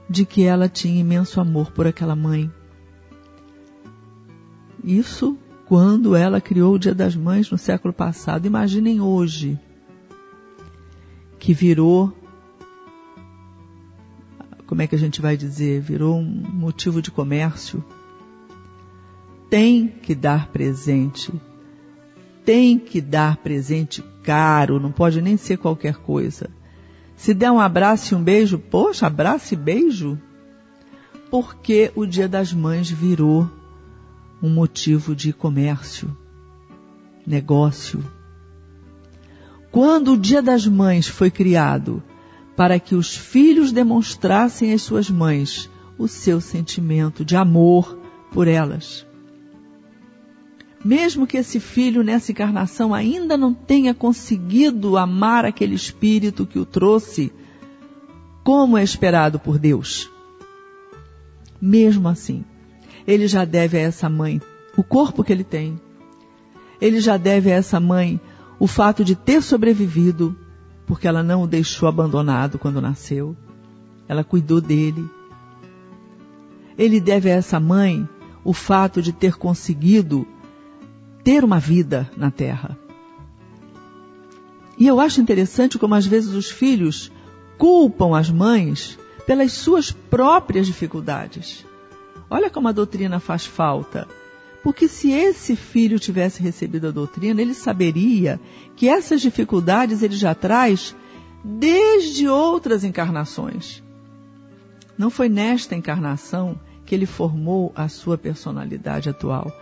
de 0.10 0.26
que 0.26 0.44
ela 0.44 0.70
tinha 0.70 1.00
imenso 1.00 1.40
amor 1.42 1.72
por 1.72 1.86
aquela 1.86 2.16
mãe. 2.16 2.50
Isso 4.84 5.38
quando 5.66 6.16
ela 6.16 6.40
criou 6.40 6.76
o 6.76 6.80
Dia 6.80 6.94
das 6.94 7.16
Mães 7.16 7.50
no 7.50 7.58
século 7.58 7.94
passado. 7.94 8.46
Imaginem 8.46 9.02
hoje, 9.02 9.60
que 11.40 11.54
virou, 11.54 12.14
como 14.68 14.82
é 14.82 14.88
que 14.88 14.96
a 14.96 15.00
gente 15.00 15.22
vai 15.22 15.38
dizer, 15.38 15.82
virou 15.82 16.18
um 16.18 16.24
motivo 16.24 17.02
de 17.02 17.12
comércio. 17.12 17.84
Tem 19.50 19.88
que 19.88 20.16
dar 20.16 20.48
presente. 20.48 21.32
Tem 22.44 22.78
que 22.80 23.00
dar 23.00 23.38
presente 23.38 24.04
caro, 24.24 24.80
não 24.80 24.92
pode 24.92 25.22
nem 25.22 25.38
ser 25.38 25.58
qualquer 25.58 25.98
coisa. 25.98 26.50
Se 27.16 27.34
der 27.34 27.52
um 27.52 27.60
abraço 27.60 28.14
e 28.14 28.18
um 28.18 28.24
beijo, 28.24 28.58
poxa, 28.58 29.08
abraço 29.08 29.54
e 29.54 29.58
beijo? 29.58 30.20
Porque 31.30 31.92
o 31.96 32.06
Dia 32.06 32.28
das 32.28 32.52
Mães 32.52 32.90
virou 32.90 33.50
um 34.42 34.50
motivo 34.50 35.16
de 35.16 35.32
comércio, 35.32 36.16
negócio. 37.26 38.04
Quando 39.72 40.14
o 40.14 40.18
Dia 40.18 40.42
das 40.42 40.68
Mães 40.68 41.08
foi 41.08 41.32
criado 41.32 42.04
para 42.56 42.80
que 42.80 42.96
os 42.96 43.16
filhos 43.16 43.72
demonstrassem 43.72 44.74
às 44.74 44.82
suas 44.82 45.10
mães 45.10 45.70
o 45.98 46.08
seu 46.08 46.40
sentimento 46.40 47.24
de 47.24 47.36
amor 47.36 47.98
por 48.32 48.48
elas. 48.48 49.06
Mesmo 50.84 51.26
que 51.26 51.38
esse 51.38 51.60
filho 51.60 52.04
nessa 52.04 52.32
encarnação 52.32 52.94
ainda 52.94 53.36
não 53.36 53.54
tenha 53.54 53.94
conseguido 53.94 54.98
amar 54.98 55.44
aquele 55.44 55.74
espírito 55.74 56.46
que 56.46 56.60
o 56.60 56.66
trouxe, 56.66 57.34
como 58.44 58.78
é 58.78 58.84
esperado 58.84 59.40
por 59.40 59.58
Deus. 59.58 60.12
Mesmo 61.60 62.08
assim, 62.08 62.46
ele 63.08 63.28
já 63.28 63.46
deve 63.46 63.78
a 63.78 63.82
essa 63.82 64.08
mãe 64.08 64.40
o 64.78 64.84
corpo 64.84 65.24
que 65.24 65.32
ele 65.32 65.44
tem. 65.44 65.80
Ele 66.80 67.00
já 67.00 67.18
deve 67.18 67.52
a 67.52 67.56
essa 67.56 67.80
mãe 67.80 68.20
o 68.60 68.68
fato 68.68 69.04
de 69.04 69.16
ter 69.16 69.42
sobrevivido, 69.42 70.38
porque 70.86 71.08
ela 71.08 71.24
não 71.24 71.44
o 71.44 71.48
deixou 71.48 71.90
abandonado 71.90 72.60
quando 72.60 72.82
nasceu. 72.82 73.36
Ela 74.08 74.24
cuidou 74.24 74.62
dele. 74.62 75.10
Ele 76.78 77.00
deve 77.00 77.32
a 77.32 77.36
essa 77.36 77.60
mãe 77.60 78.08
o 78.44 78.54
fato 78.54 79.02
de 79.02 79.12
ter 79.12 79.36
conseguido 79.36 80.28
ter 81.24 81.44
uma 81.44 81.60
vida 81.60 82.10
na 82.16 82.30
terra. 82.30 82.78
E 84.78 84.86
eu 84.86 85.00
acho 85.00 85.22
interessante 85.22 85.80
como 85.80 85.96
às 85.96 86.06
vezes 86.06 86.34
os 86.34 86.52
filhos 86.52 87.12
culpam 87.58 88.16
as 88.18 88.30
mães 88.30 89.00
pelas 89.26 89.54
suas 89.54 89.92
próprias 89.92 90.68
dificuldades. 90.68 91.66
Olha 92.30 92.50
como 92.50 92.68
a 92.68 92.72
doutrina 92.72 93.20
faz 93.20 93.46
falta. 93.46 94.08
Porque 94.66 94.88
se 94.88 95.12
esse 95.12 95.56
filho 95.56 96.00
tivesse 96.00 96.42
recebido 96.42 96.88
a 96.88 96.92
doutrina, 96.92 97.40
ele 97.40 97.54
saberia 97.54 98.40
que 98.76 98.90
essas 98.90 99.22
dificuldades 99.22 100.02
ele 100.02 100.16
já 100.16 100.34
traz 100.34 100.96
desde 101.44 102.28
outras 102.28 102.84
encarnações. 102.84 103.84
Não 104.98 105.12
foi 105.12 105.30
nesta 105.30 105.76
encarnação 105.76 106.60
que 106.84 106.96
ele 106.96 107.06
formou 107.06 107.72
a 107.76 107.88
sua 107.88 108.18
personalidade 108.18 109.08
atual 109.08 109.54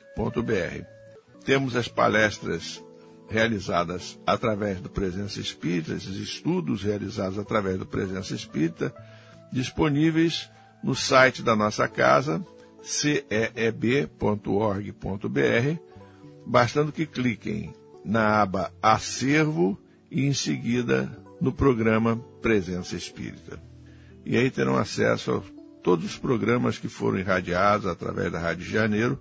Temos 1.44 1.76
as 1.76 1.88
palestras 1.88 2.84
realizadas 3.30 4.20
através 4.26 4.80
do 4.80 4.90
Presença 4.90 5.40
Espírita, 5.40 5.94
esses 5.94 6.16
estudos 6.18 6.84
realizados 6.84 7.38
através 7.38 7.78
do 7.78 7.86
Presença 7.86 8.34
Espírita, 8.34 8.94
disponíveis 9.52 10.50
no 10.84 10.96
site 10.96 11.42
da 11.42 11.56
nossa 11.56 11.88
casa, 11.88 12.46
ceeb.org.br, 12.82 13.70
bastando 16.46 16.92
que 16.92 17.06
cliquem 17.06 17.74
na 18.04 18.42
aba 18.42 18.72
Acervo 18.82 19.80
e 20.12 20.26
em 20.26 20.34
seguida 20.34 21.12
no 21.42 21.52
programa 21.52 22.18
Presença 22.42 22.96
Espírita. 22.96 23.60
E 24.24 24.38
aí 24.38 24.50
terão 24.50 24.78
acesso 24.78 25.32
a 25.32 25.42
todos 25.82 26.06
os 26.06 26.18
programas 26.18 26.78
que 26.78 26.88
foram 26.88 27.20
irradiados 27.20 27.88
através 27.88 28.32
da 28.32 28.40
Rádio 28.40 28.66
Janeiro 28.66 29.20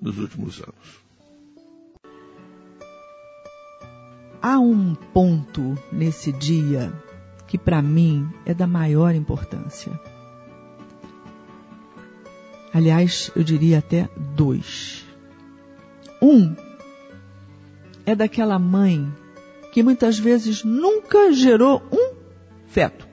nos 0.00 0.18
últimos 0.18 0.60
anos. 0.60 1.10
Há 4.42 4.58
um 4.58 4.94
ponto 4.94 5.76
nesse 5.92 6.32
dia 6.32 6.92
que 7.46 7.58
para 7.58 7.82
mim 7.82 8.28
é 8.46 8.54
da 8.54 8.66
maior 8.66 9.14
importância. 9.14 9.92
Aliás, 12.72 13.30
eu 13.34 13.42
diria 13.42 13.78
até 13.78 14.08
dois. 14.36 15.04
Um 16.22 16.54
é 18.06 18.14
daquela 18.14 18.58
mãe 18.58 19.12
que 19.72 19.82
muitas 19.82 20.18
vezes 20.18 20.64
nunca 20.64 21.32
gerou 21.32 21.82
um 21.92 22.14
feto. 22.66 23.06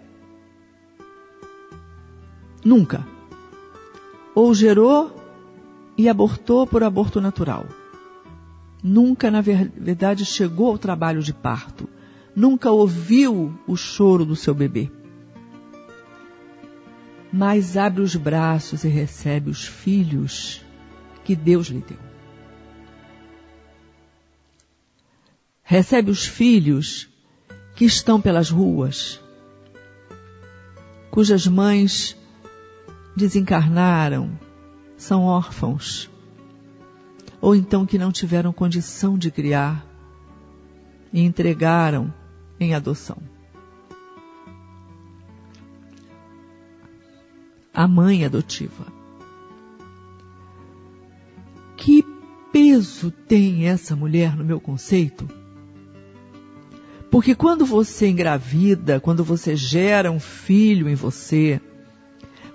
Nunca. 2.63 3.05
Ou 4.33 4.53
gerou 4.53 5.26
e 5.97 6.07
abortou 6.07 6.67
por 6.67 6.83
aborto 6.83 7.19
natural. 7.19 7.65
Nunca, 8.83 9.31
na 9.31 9.41
verdade, 9.41 10.25
chegou 10.25 10.67
ao 10.67 10.77
trabalho 10.77 11.21
de 11.21 11.33
parto. 11.33 11.89
Nunca 12.35 12.71
ouviu 12.71 13.57
o 13.65 13.75
choro 13.75 14.23
do 14.23 14.35
seu 14.35 14.53
bebê. 14.53 14.91
mas 17.31 17.77
abre 17.77 18.01
os 18.01 18.15
braços 18.15 18.83
e 18.83 18.87
recebe 18.87 19.49
os 19.49 19.65
filhos 19.65 20.61
que 21.23 21.35
Deus 21.35 21.67
lhe 21.67 21.83
deu. 21.87 21.99
Recebe 25.63 26.09
os 26.09 26.25
filhos 26.25 27.09
que 27.75 27.85
estão 27.85 28.21
pelas 28.21 28.49
ruas, 28.49 29.19
cujas 31.11 31.45
mães 31.45 32.17
desencarnaram, 33.15 34.39
são 34.97 35.23
órfãos, 35.23 36.09
ou 37.39 37.55
então 37.55 37.85
que 37.85 37.99
não 37.99 38.11
tiveram 38.11 38.51
condição 38.51 39.17
de 39.17 39.29
criar 39.29 39.85
e 41.13 41.21
entregaram 41.21 42.11
em 42.59 42.73
adoção. 42.73 43.17
A 47.71 47.87
mãe 47.87 48.25
adotiva. 48.25 48.87
Que 51.77 52.03
peso 52.51 53.11
tem 53.11 53.67
essa 53.67 53.95
mulher 53.95 54.35
no 54.35 54.43
meu 54.43 54.59
conceito? 54.59 55.29
Porque 57.11 57.35
quando 57.35 57.65
você 57.65 58.07
engravida, 58.07 58.99
quando 58.99 59.23
você 59.23 59.55
gera 59.55 60.11
um 60.11 60.19
filho 60.19 60.89
em 60.89 60.95
você, 60.95 61.61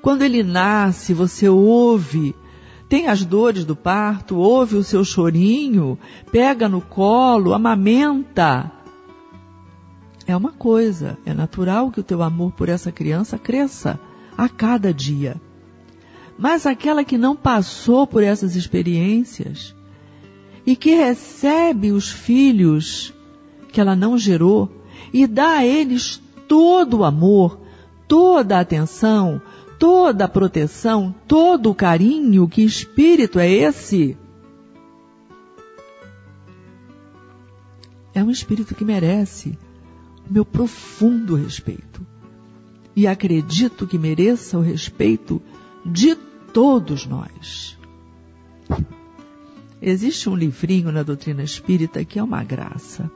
quando 0.03 0.23
ele 0.23 0.43
nasce, 0.43 1.15
você 1.15 1.49
ouve, 1.49 2.35
tem 2.89 3.07
as 3.07 3.25
dores 3.25 3.65
do 3.65 3.77
parto, 3.77 4.37
ouve 4.37 4.75
o 4.75 4.83
seu 4.83 5.05
chorinho, 5.05 5.97
pega 6.33 6.69
no 6.69 6.81
colo, 6.81 7.55
amamenta. 7.55 8.71
É 10.27 10.37
uma 10.37 10.53
coisa, 10.53 11.17
é 11.25 11.33
natural 11.33 11.93
que 11.93 12.01
o 12.01 12.03
teu 12.03 12.21
amor 12.21 12.53
por 12.53 12.69
essa 12.69 12.91
criança 12.91 13.39
cresça 13.39 13.99
a 14.37 14.49
cada 14.49 14.93
dia. 14.93 15.41
Mas 16.37 16.67
aquela 16.67 17.05
que 17.05 17.17
não 17.17 17.37
passou 17.37 18.05
por 18.05 18.25
essas 18.25 18.57
experiências 18.57 19.75
e 20.67 20.75
que 20.75 20.97
recebe 20.97 21.93
os 21.93 22.11
filhos 22.11 23.15
que 23.71 23.81
ela 23.81 23.95
não 23.95 24.19
gerou 24.19 24.69
e 25.13 25.27
dá 25.29 25.59
a 25.59 25.65
eles 25.65 26.21
todo 26.49 26.99
o 26.99 27.05
amor, 27.05 27.61
toda 28.09 28.59
a 28.59 28.61
atenção, 28.61 29.41
toda 29.83 30.27
a 30.27 30.29
proteção, 30.29 31.13
todo 31.27 31.69
o 31.69 31.75
carinho, 31.75 32.47
que 32.47 32.63
espírito 32.63 33.41
é 33.41 33.51
esse? 33.51 34.17
É 38.15 38.23
um 38.23 38.31
espírito 38.31 38.77
que 38.77 38.85
merece 38.85 39.59
o 40.31 40.33
meu 40.33 40.45
profundo 40.45 41.35
respeito. 41.35 42.07
E 42.95 43.09
acredito 43.09 43.85
que 43.85 43.99
mereça 43.99 44.57
o 44.57 44.61
respeito 44.61 45.43
de 45.85 46.15
todos 46.15 47.05
nós. 47.05 47.77
Existe 49.81 50.31
um 50.31 50.37
livrinho 50.37 50.93
na 50.93 51.03
doutrina 51.03 51.43
espírita 51.43 52.05
que 52.05 52.21
é 52.21 52.23
uma 52.23 52.45
graça 52.45 53.11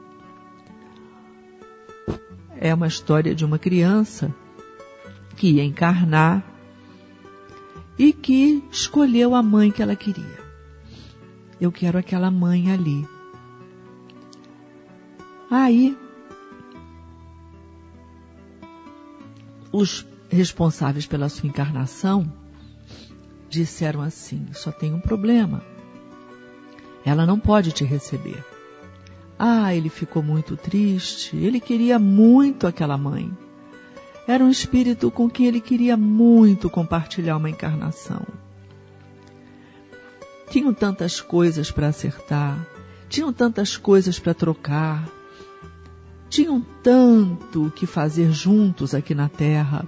é 2.59 2.73
uma 2.73 2.87
história 2.87 3.33
de 3.33 3.45
uma 3.45 3.57
criança 3.57 4.33
que 5.37 5.51
ia 5.51 5.63
encarnar 5.63 6.56
e 7.97 8.13
que 8.13 8.63
escolheu 8.71 9.33
a 9.33 9.41
mãe 9.41 9.71
que 9.71 9.81
ela 9.81 9.95
queria. 9.95 10.37
Eu 11.59 11.71
quero 11.71 11.97
aquela 11.97 12.29
mãe 12.29 12.71
ali. 12.71 13.07
Aí, 15.49 15.97
os 19.71 20.05
responsáveis 20.29 21.05
pela 21.05 21.29
sua 21.29 21.47
encarnação 21.47 22.31
disseram 23.49 24.01
assim: 24.01 24.47
só 24.53 24.71
tem 24.71 24.93
um 24.93 24.99
problema. 24.99 25.63
Ela 27.03 27.25
não 27.25 27.39
pode 27.39 27.71
te 27.71 27.83
receber. 27.83 28.43
Ah, 29.39 29.73
ele 29.73 29.89
ficou 29.89 30.21
muito 30.21 30.57
triste. 30.57 31.37
Ele 31.37 31.59
queria 31.59 31.97
muito 31.97 32.67
aquela 32.67 32.97
mãe. 32.97 33.31
Era 34.27 34.43
um 34.43 34.49
espírito 34.49 35.09
com 35.09 35.29
quem 35.29 35.47
ele 35.47 35.61
queria 35.61 35.95
muito 35.95 36.69
compartilhar 36.69 37.37
uma 37.37 37.49
encarnação. 37.49 38.21
Tinham 40.49 40.73
tantas 40.73 41.21
coisas 41.21 41.71
para 41.71 41.87
acertar, 41.87 42.67
tinham 43.09 43.31
tantas 43.31 43.77
coisas 43.77 44.19
para 44.19 44.33
trocar, 44.33 45.07
tinham 46.29 46.61
tanto 46.83 47.71
que 47.75 47.85
fazer 47.85 48.31
juntos 48.31 48.93
aqui 48.93 49.15
na 49.15 49.29
Terra. 49.29 49.87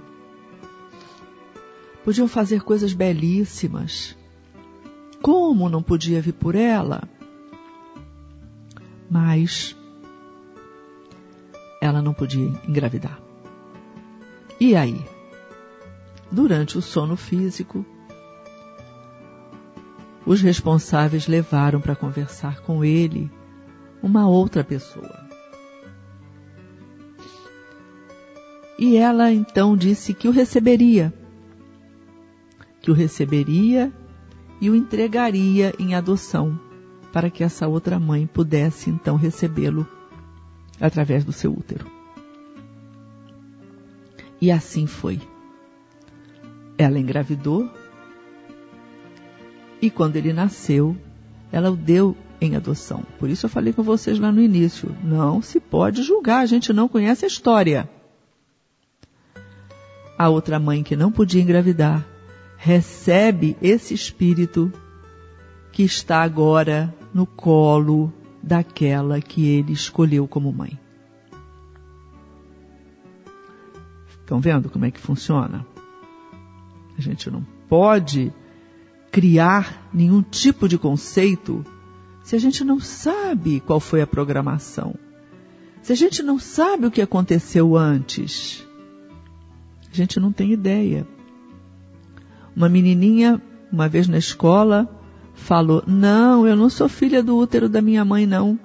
Podiam 2.04 2.26
fazer 2.26 2.62
coisas 2.62 2.94
belíssimas. 2.94 4.16
Como 5.20 5.68
não 5.68 5.82
podia 5.82 6.22
vir 6.22 6.32
por 6.32 6.54
ela? 6.54 7.02
mas 9.10 9.76
ela 11.82 12.00
não 12.00 12.14
podia 12.14 12.46
engravidar. 12.68 13.29
E 14.60 14.76
aí? 14.76 15.02
Durante 16.30 16.76
o 16.76 16.82
sono 16.82 17.16
físico, 17.16 17.84
os 20.26 20.42
responsáveis 20.42 21.26
levaram 21.26 21.80
para 21.80 21.96
conversar 21.96 22.60
com 22.60 22.84
ele 22.84 23.30
uma 24.02 24.28
outra 24.28 24.62
pessoa. 24.62 25.28
E 28.78 28.96
ela 28.96 29.32
então 29.32 29.74
disse 29.74 30.12
que 30.12 30.28
o 30.28 30.30
receberia, 30.30 31.12
que 32.82 32.90
o 32.90 32.94
receberia 32.94 33.90
e 34.60 34.68
o 34.68 34.76
entregaria 34.76 35.74
em 35.78 35.94
adoção 35.94 36.60
para 37.10 37.30
que 37.30 37.42
essa 37.42 37.66
outra 37.66 37.98
mãe 37.98 38.26
pudesse 38.26 38.90
então 38.90 39.16
recebê-lo 39.16 39.86
através 40.78 41.24
do 41.24 41.32
seu 41.32 41.50
útero. 41.50 41.99
E 44.40 44.50
assim 44.50 44.86
foi. 44.86 45.20
Ela 46.78 46.98
engravidou 46.98 47.70
e 49.82 49.90
quando 49.90 50.16
ele 50.16 50.32
nasceu, 50.32 50.96
ela 51.50 51.70
o 51.70 51.76
deu 51.76 52.16
em 52.40 52.56
adoção. 52.56 53.02
Por 53.18 53.28
isso 53.28 53.46
eu 53.46 53.50
falei 53.50 53.72
com 53.72 53.82
vocês 53.82 54.18
lá 54.18 54.30
no 54.30 54.40
início, 54.40 54.94
não 55.02 55.40
se 55.40 55.58
pode 55.58 56.02
julgar, 56.02 56.40
a 56.40 56.46
gente 56.46 56.72
não 56.72 56.88
conhece 56.88 57.24
a 57.24 57.28
história. 57.28 57.88
A 60.18 60.28
outra 60.28 60.58
mãe 60.58 60.82
que 60.82 60.96
não 60.96 61.10
podia 61.10 61.40
engravidar 61.40 62.06
recebe 62.56 63.56
esse 63.62 63.94
espírito 63.94 64.70
que 65.72 65.82
está 65.82 66.22
agora 66.22 66.94
no 67.14 67.24
colo 67.24 68.12
daquela 68.42 69.20
que 69.20 69.46
ele 69.46 69.72
escolheu 69.72 70.28
como 70.28 70.52
mãe. 70.52 70.78
Estão 74.30 74.38
vendo 74.38 74.70
como 74.70 74.84
é 74.84 74.92
que 74.92 75.00
funciona? 75.00 75.66
A 76.96 77.00
gente 77.00 77.28
não 77.28 77.44
pode 77.68 78.32
criar 79.10 79.88
nenhum 79.92 80.22
tipo 80.22 80.68
de 80.68 80.78
conceito 80.78 81.66
se 82.22 82.36
a 82.36 82.38
gente 82.38 82.62
não 82.62 82.78
sabe 82.78 83.58
qual 83.58 83.80
foi 83.80 84.00
a 84.00 84.06
programação. 84.06 84.94
Se 85.82 85.92
a 85.92 85.96
gente 85.96 86.22
não 86.22 86.38
sabe 86.38 86.86
o 86.86 86.92
que 86.92 87.02
aconteceu 87.02 87.76
antes. 87.76 88.64
A 89.92 89.96
gente 89.96 90.20
não 90.20 90.30
tem 90.30 90.52
ideia. 90.52 91.04
Uma 92.54 92.68
menininha, 92.68 93.42
uma 93.72 93.88
vez 93.88 94.06
na 94.06 94.18
escola, 94.18 94.88
falou: 95.34 95.82
Não, 95.88 96.46
eu 96.46 96.54
não 96.54 96.70
sou 96.70 96.88
filha 96.88 97.20
do 97.20 97.36
útero 97.36 97.68
da 97.68 97.82
minha 97.82 98.04
mãe, 98.04 98.26
não. 98.26 98.56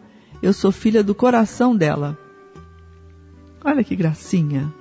Eu 0.44 0.54
sou 0.54 0.72
filha 0.72 1.04
do 1.04 1.16
coração 1.16 1.76
dela. 1.76 2.16
Olha 3.64 3.84
que 3.84 3.96
gracinha. 3.96 4.72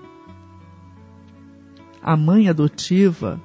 A 2.05 2.18
mãe 2.18 2.50
adotiva 2.50 3.40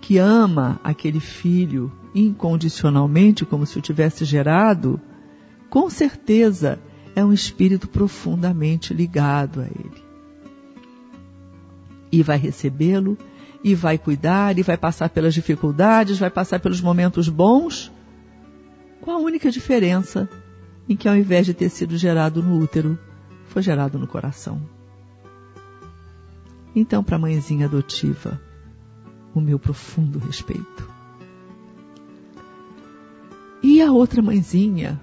que 0.00 0.16
ama 0.16 0.80
aquele 0.82 1.20
filho 1.20 1.92
incondicionalmente, 2.14 3.44
como 3.44 3.66
se 3.66 3.78
o 3.78 3.82
tivesse 3.82 4.24
gerado, 4.24 4.98
com 5.68 5.90
certeza 5.90 6.80
é 7.14 7.22
um 7.22 7.34
espírito 7.34 7.86
profundamente 7.86 8.94
ligado 8.94 9.60
a 9.60 9.66
ele. 9.66 10.02
E 12.10 12.22
vai 12.22 12.38
recebê-lo 12.38 13.18
e 13.62 13.74
vai 13.74 13.98
cuidar, 13.98 14.58
e 14.58 14.62
vai 14.62 14.78
passar 14.78 15.10
pelas 15.10 15.34
dificuldades, 15.34 16.18
vai 16.18 16.30
passar 16.30 16.60
pelos 16.60 16.80
momentos 16.80 17.28
bons, 17.28 17.92
com 19.02 19.10
a 19.10 19.18
única 19.18 19.50
diferença 19.50 20.28
em 20.88 20.96
que 20.96 21.08
ao 21.08 21.14
invés 21.14 21.44
de 21.44 21.52
ter 21.52 21.68
sido 21.68 21.98
gerado 21.98 22.42
no 22.42 22.58
útero, 22.58 22.98
foi 23.48 23.60
gerado 23.60 23.98
no 23.98 24.06
coração. 24.06 24.62
Então, 26.74 27.02
para 27.04 27.16
a 27.16 27.18
mãezinha 27.18 27.66
adotiva, 27.66 28.40
o 29.34 29.40
meu 29.40 29.58
profundo 29.58 30.18
respeito. 30.18 30.90
E 33.62 33.80
a 33.80 33.92
outra 33.92 34.20
mãezinha, 34.22 35.00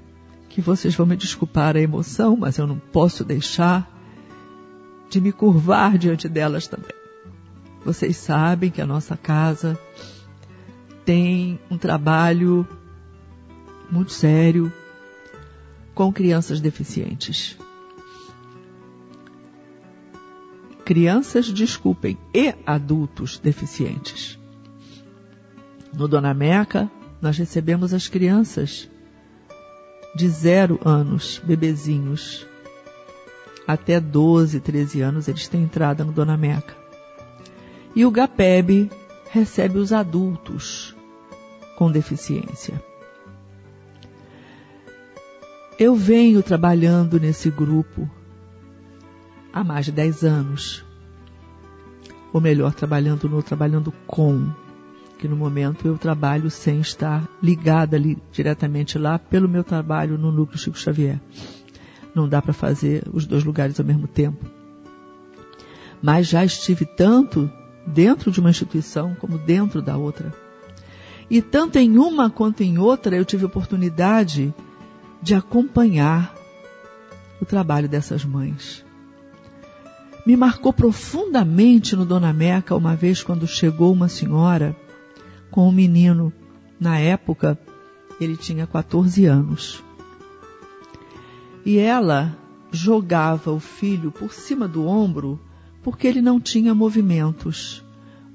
que 0.50 0.62
vocês 0.62 0.96
vão 0.96 1.06
me 1.06 1.16
desculpar 1.16 1.78
a 1.78 1.82
emoção, 1.82 2.36
mas 2.36 2.58
eu 2.58 2.68
não 2.68 2.78
posso 2.78 3.24
deixar 3.24 3.90
de 5.10 5.22
me 5.22 5.32
curvar 5.32 5.98
diante 5.98 6.28
delas 6.28 6.68
também. 6.68 6.94
Vocês 7.86 8.18
sabem 8.18 8.70
que 8.70 8.82
a 8.82 8.86
nossa 8.86 9.16
casa 9.16 9.80
tem 11.06 11.60
um 11.72 11.78
trabalho 11.78 12.68
muito 13.90 14.12
sério 14.12 14.72
com 15.96 16.12
crianças 16.12 16.60
deficientes. 16.60 17.58
Crianças, 20.90 21.46
desculpem, 21.54 22.18
e 22.34 22.52
adultos 22.66 23.38
deficientes. 23.38 24.40
No 25.94 26.08
Dona 26.08 26.34
Meca, 26.34 26.90
nós 27.22 27.38
recebemos 27.38 27.94
as 27.94 28.08
crianças 28.08 28.90
de 30.16 30.28
zero 30.28 30.80
anos, 30.84 31.40
bebezinhos, 31.46 32.44
até 33.68 34.00
12, 34.00 34.60
13 34.62 35.02
anos, 35.02 35.28
eles 35.28 35.48
têm 35.48 35.62
entrada 35.62 36.04
no 36.04 36.12
Dona 36.12 36.36
Meca. 36.36 36.76
E 37.96 38.04
o 38.04 38.10
GAPEB 38.10 38.90
recebe 39.30 39.78
os 39.78 39.94
adultos 39.94 40.96
com 41.78 41.92
deficiência. 41.92 42.84
Eu 45.78 45.94
venho 45.94 46.42
trabalhando 46.42 47.20
nesse 47.20 47.52
grupo 47.52 48.10
há 49.54 49.64
mais 49.64 49.86
de 49.86 49.92
10 49.92 50.24
anos. 50.24 50.86
Ou 52.32 52.40
melhor, 52.40 52.74
trabalhando 52.74 53.28
no 53.28 53.42
trabalhando 53.42 53.92
com, 54.06 54.50
que 55.18 55.28
no 55.28 55.36
momento 55.36 55.88
eu 55.88 55.98
trabalho 55.98 56.50
sem 56.50 56.80
estar 56.80 57.28
ligada 57.42 57.98
ali 57.98 58.18
diretamente 58.32 58.98
lá 58.98 59.18
pelo 59.18 59.50
meu 59.50 59.64
trabalho 59.64 60.18
no 60.18 60.32
núcleo 60.32 60.60
Chico 60.60 60.78
Xavier. 60.78 61.20
Não 62.14 62.28
dá 62.28 62.42
para 62.42 62.54
fazer 62.54 63.04
os 63.12 63.26
dois 63.26 63.44
lugares 63.44 63.80
ao 63.80 63.86
mesmo 63.86 64.08
tempo. 64.08 64.46
Mas 66.02 66.28
já 66.28 66.46
estive 66.46 66.86
tanto 66.86 67.50
dentro 67.86 68.32
de 68.32 68.40
uma 68.40 68.50
instituição 68.50 69.16
como 69.16 69.38
dentro 69.38 69.82
da 69.82 69.98
outra. 69.98 70.34
E 71.30 71.42
tanto 71.42 71.78
em 71.78 71.98
uma 71.98 72.30
quanto 72.30 72.62
em 72.62 72.78
outra 72.78 73.16
eu 73.16 73.26
tive 73.26 73.46
oportunidade 73.46 74.54
de 75.22 75.36
acompanhar 75.36 76.34
o 77.42 77.46
trabalho 77.46 77.88
dessas 77.88 78.24
mães. 78.24 78.86
Me 80.26 80.36
marcou 80.36 80.74
profundamente 80.74 81.96
no 81.96 82.06
Dona 82.06 82.34
Meca 82.34 82.76
uma 82.76 82.96
vez 82.96 83.24
quando 83.24 83.48
chegou 83.48 83.92
uma 83.92 84.08
senhora 84.08 84.76
com 85.50 85.68
um 85.68 85.72
menino. 85.72 86.32
Na 86.80 86.98
época, 87.00 87.60
ele 88.20 88.38
tinha 88.38 88.68
14 88.68 89.26
anos. 89.26 89.84
E 91.66 91.78
ela 91.78 92.38
jogava 92.72 93.52
o 93.52 93.60
filho 93.60 94.12
por 94.12 94.34
cima 94.34 94.68
do 94.68 94.86
ombro 94.86 95.40
porque 95.82 96.08
ele 96.08 96.22
não 96.22 96.40
tinha 96.40 96.76
movimentos. 96.76 97.84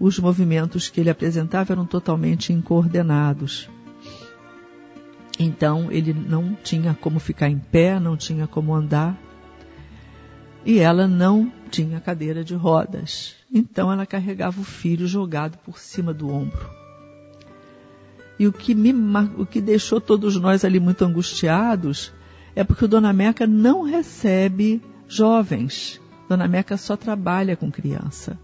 Os 0.01 0.19
movimentos 0.19 0.89
que 0.89 1.01
ele 1.01 1.11
apresentava 1.11 1.73
eram 1.73 1.87
totalmente 1.87 2.53
incoordenados. 2.53 3.69
Então 5.39 5.91
ele 5.91 6.13
não 6.13 6.57
tinha 6.63 6.97
como 7.01 7.19
ficar 7.19 7.49
em 7.49 7.59
pé, 7.59 7.99
não 8.01 8.17
tinha 8.17 8.47
como 8.47 8.75
andar. 8.75 9.19
E 10.65 10.79
ela 10.79 11.07
não 11.07 11.53
tinha 11.75 12.01
cadeira 12.01 12.45
de 12.45 12.55
rodas. 12.55 13.35
Então 13.53 13.91
ela 13.91 14.07
carregava 14.07 14.61
o 14.61 14.65
filho 14.65 15.09
jogado 15.09 15.59
por 15.59 15.79
cima 15.79 16.15
do 16.15 16.31
ombro. 16.31 16.71
E 18.39 18.47
o 18.47 18.53
que, 18.53 18.75
me, 18.75 18.93
o 19.37 19.45
que 19.45 19.61
deixou 19.61 20.01
todos 20.01 20.37
nós 20.37 20.65
ali 20.65 20.79
muito 20.79 21.05
angustiados 21.05 22.13
é 22.55 22.63
porque 22.63 22.85
o 22.85 22.89
Dona 22.89 23.13
Meca 23.13 23.47
não 23.47 23.83
recebe 23.83 24.81
jovens. 25.09 26.01
Dona 26.29 26.47
Meca 26.47 26.77
só 26.77 26.97
trabalha 26.97 27.57
com 27.57 27.71
criança. 27.71 28.39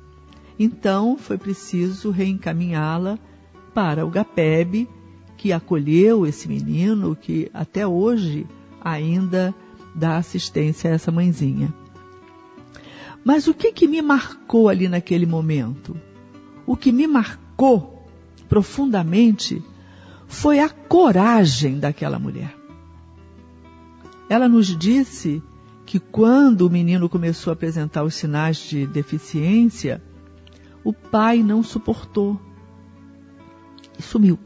Então 0.58 1.16
foi 1.16 1.38
preciso 1.38 2.10
reencaminhá-la 2.10 3.16
para 3.72 4.04
o 4.04 4.10
GAPEB, 4.10 4.88
que 5.36 5.52
acolheu 5.52 6.26
esse 6.26 6.48
menino, 6.48 7.16
que 7.16 7.48
até 7.54 7.86
hoje 7.86 8.46
ainda 8.80 9.54
dá 9.94 10.16
assistência 10.16 10.90
a 10.90 10.94
essa 10.94 11.12
mãezinha. 11.12 11.72
Mas 13.24 13.46
o 13.46 13.54
que, 13.54 13.72
que 13.72 13.86
me 13.86 14.00
marcou 14.00 14.68
ali 14.68 14.88
naquele 14.88 15.26
momento? 15.26 15.96
O 16.66 16.76
que 16.76 16.90
me 16.90 17.06
marcou 17.06 18.06
profundamente 18.48 19.62
foi 20.26 20.60
a 20.60 20.68
coragem 20.68 21.78
daquela 21.78 22.18
mulher. 22.18 22.56
Ela 24.28 24.48
nos 24.48 24.66
disse 24.66 25.42
que 25.84 25.98
quando 25.98 26.62
o 26.62 26.70
menino 26.70 27.08
começou 27.08 27.50
a 27.50 27.54
apresentar 27.54 28.04
os 28.04 28.14
sinais 28.14 28.56
de 28.58 28.86
deficiência, 28.86 30.00
o 30.84 30.92
pai 30.92 31.42
não 31.42 31.62
suportou 31.62 32.40
e 33.98 34.02
sumiu. 34.02 34.38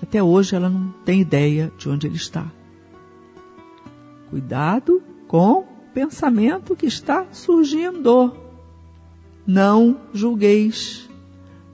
Até 0.00 0.22
hoje 0.22 0.54
ela 0.54 0.70
não 0.70 0.90
tem 1.04 1.20
ideia 1.20 1.72
de 1.76 1.88
onde 1.88 2.06
ele 2.06 2.16
está. 2.16 2.50
Cuidado 4.30 5.02
com 5.26 5.73
pensamento 5.94 6.76
que 6.76 6.86
está 6.86 7.26
surgindo. 7.32 8.34
Não 9.46 9.96
julgueis. 10.12 11.08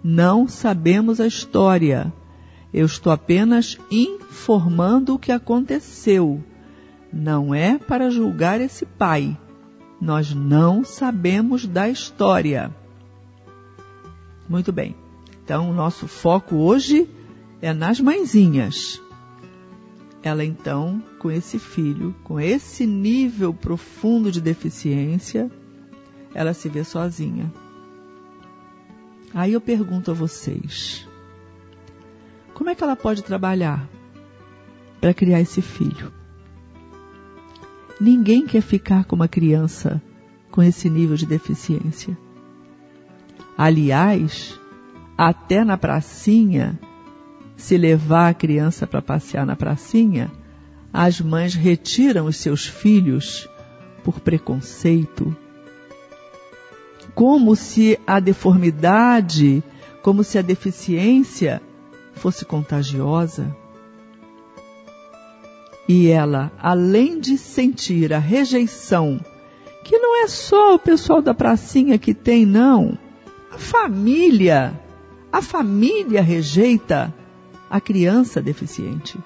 Não 0.03 0.47
sabemos 0.47 1.21
a 1.21 1.27
história. 1.27 2.13
Eu 2.73 2.87
estou 2.87 3.13
apenas 3.13 3.77
informando 3.91 5.15
o 5.15 5.19
que 5.19 5.33
aconteceu 5.33 6.43
não 7.13 7.55
é 7.55 7.79
para 7.79 8.11
julgar 8.11 8.61
esse 8.61 8.87
pai. 8.87 9.37
Nós 10.01 10.33
não 10.33 10.85
sabemos 10.85 11.67
da 11.67 11.89
história. 11.89 12.75
Muito 14.49 14.73
bem. 14.73 14.95
Então, 15.45 15.71
o 15.71 15.75
nosso 15.75 16.07
foco 16.07 16.57
hoje 16.57 17.09
é 17.61 17.73
nas 17.73 18.01
mãezinhas. 18.01 19.03
Ela 20.23 20.45
então, 20.45 21.03
com 21.19 21.31
esse 21.31 21.59
filho, 21.59 22.15
com 22.23 22.39
esse 22.39 22.87
nível 22.87 23.55
profundo 23.55 24.31
de 24.31 24.41
deficiência, 24.41 25.51
ela 26.35 26.53
se 26.53 26.69
vê 26.69 26.85
sozinha. 26.85 27.51
Aí 29.33 29.53
eu 29.53 29.61
pergunto 29.61 30.11
a 30.11 30.15
vocês: 30.15 31.09
como 32.53 32.69
é 32.69 32.75
que 32.75 32.85
ela 32.85 32.97
pode 32.97 33.23
trabalhar 33.23 33.89
para 35.01 35.15
criar 35.15 35.41
esse 35.41 35.63
filho? 35.63 36.13
Ninguém 37.99 38.47
quer 38.47 38.63
ficar 38.63 39.05
com 39.05 39.17
uma 39.17 39.29
criança 39.29 40.03
com 40.51 40.63
esse 40.63 40.91
nível 40.91 41.17
de 41.17 41.27
deficiência. 41.27 42.17
Aliás, 43.57 44.59
até 45.17 45.65
na 45.65 45.77
pracinha, 45.77 46.79
se 47.61 47.77
levar 47.77 48.31
a 48.31 48.35
criança 48.35 48.87
para 48.87 49.03
passear 49.03 49.47
na 49.47 49.55
pracinha, 49.55 50.31
as 50.93 51.21
mães 51.21 51.55
retiram 51.55 52.27
os 52.27 52.37
seus 52.37 52.67
filhos 52.67 53.49
por 54.03 54.21
preconceito. 54.21 55.35
Como 57.15 57.55
se 57.55 57.99
a 58.07 58.19
deformidade, 58.19 59.63
como 60.03 60.25
se 60.25 60.39
a 60.39 60.43
deficiência 60.43 61.61
fosse 62.15 62.45
contagiosa. 62.45 63.55
E 65.87 66.09
ela, 66.09 66.53
além 66.59 67.21
de 67.21 67.37
sentir 67.37 68.13
a 68.13 68.19
rejeição, 68.19 69.21
que 69.85 69.99
não 69.99 70.23
é 70.23 70.29
só 70.29 70.75
o 70.75 70.79
pessoal 70.79 71.21
da 71.21 71.35
pracinha 71.35 71.99
que 71.99 72.15
tem, 72.15 72.47
não. 72.47 72.97
A 73.51 73.59
família, 73.59 74.73
a 75.33 75.43
família 75.43 76.23
rejeita 76.23 77.13
a 77.71 77.81
criança 77.81 78.43
deficiente. 78.43 79.17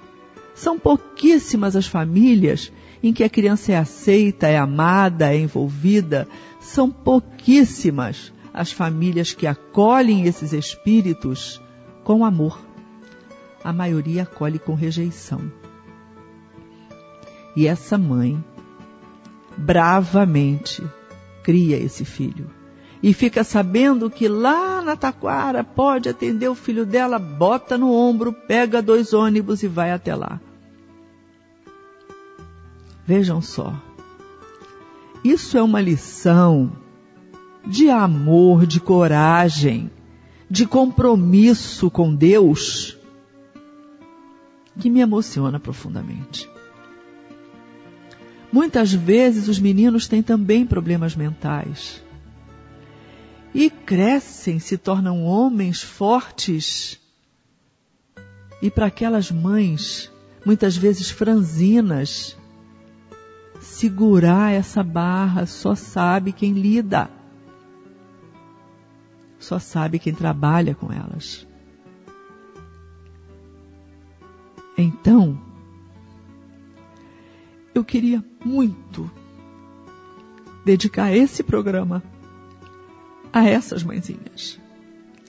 São 0.55 0.79
pouquíssimas 0.79 1.75
as 1.75 1.87
famílias 1.87 2.71
em 3.03 3.13
que 3.13 3.25
a 3.25 3.29
criança 3.29 3.73
é 3.73 3.77
aceita, 3.77 4.47
é 4.47 4.59
amada, 4.59 5.35
é 5.35 5.39
envolvida. 5.39 6.29
São 6.61 6.91
pouquíssimas 6.91 8.33
as 8.53 8.71
famílias 8.71 9.33
que 9.33 9.47
acolhem 9.47 10.25
esses 10.27 10.53
espíritos 10.53 11.61
com 12.05 12.25
amor. 12.25 12.61
A 13.65 13.73
maioria 13.73 14.23
acolhe 14.25 14.59
com 14.59 14.75
rejeição. 14.75 15.51
E 17.57 17.67
essa 17.67 17.97
mãe 17.97 18.43
bravamente 19.57 20.83
cria 21.43 21.77
esse 21.77 22.05
filho. 22.05 22.49
E 23.05 23.13
fica 23.13 23.45
sabendo 23.45 24.09
que 24.09 24.27
lá 24.27 24.81
na 24.81 24.97
Taquara 24.97 25.63
pode 25.63 26.09
atender 26.09 26.49
o 26.49 26.55
filho 26.55 26.87
dela, 26.87 27.19
bota 27.19 27.77
no 27.77 27.93
ombro, 27.93 28.33
pega 28.33 28.81
dois 28.81 29.13
ônibus 29.13 29.63
e 29.63 29.69
vai 29.69 29.93
até 29.93 30.15
lá. 30.15 30.41
Vejam 33.07 33.43
só. 33.43 33.75
Isso 35.23 35.59
é 35.59 35.63
uma 35.63 35.83
lição 35.83 36.73
de 37.67 37.91
amor, 37.91 38.65
de 38.65 38.81
coragem, 38.81 39.91
de 40.49 40.65
compromisso 40.65 41.91
com 41.91 42.15
Deus 42.15 42.97
que 44.81 44.89
me 44.89 45.01
emociona 45.01 45.61
profundamente. 45.61 46.49
Muitas 48.51 48.95
vezes 48.95 49.47
os 49.47 49.59
meninos 49.59 50.09
têm 50.09 50.23
também 50.23 50.65
problemas 50.65 51.15
mentais. 51.15 52.03
E 53.55 53.71
crescem, 53.71 54.59
se 54.59 54.77
tornam 54.77 55.23
homens 55.23 55.81
fortes. 55.81 57.01
E 58.61 58.69
para 58.69 58.87
aquelas 58.87 59.31
mães, 59.31 60.11
muitas 60.45 60.77
vezes 60.77 61.09
franzinas, 61.09 62.37
segurar 63.61 64.53
essa 64.53 64.83
barra 64.83 65.47
só 65.47 65.77
sabe 65.77 66.33
quem 66.33 66.53
lida, 66.53 67.09
só 69.39 69.61
sabe 69.61 70.01
quem 70.01 70.13
trabalha 70.13 70.75
com 70.75 70.93
elas. 70.93 71.47
Então, 74.77 75.41
eu 77.73 77.85
queria 77.85 78.25
muito 78.45 79.09
dedicar 80.65 81.15
esse 81.15 81.45
programa 81.45 82.03
a 83.35 83.45
essas 83.45 83.83
mãezinhas. 83.83 84.61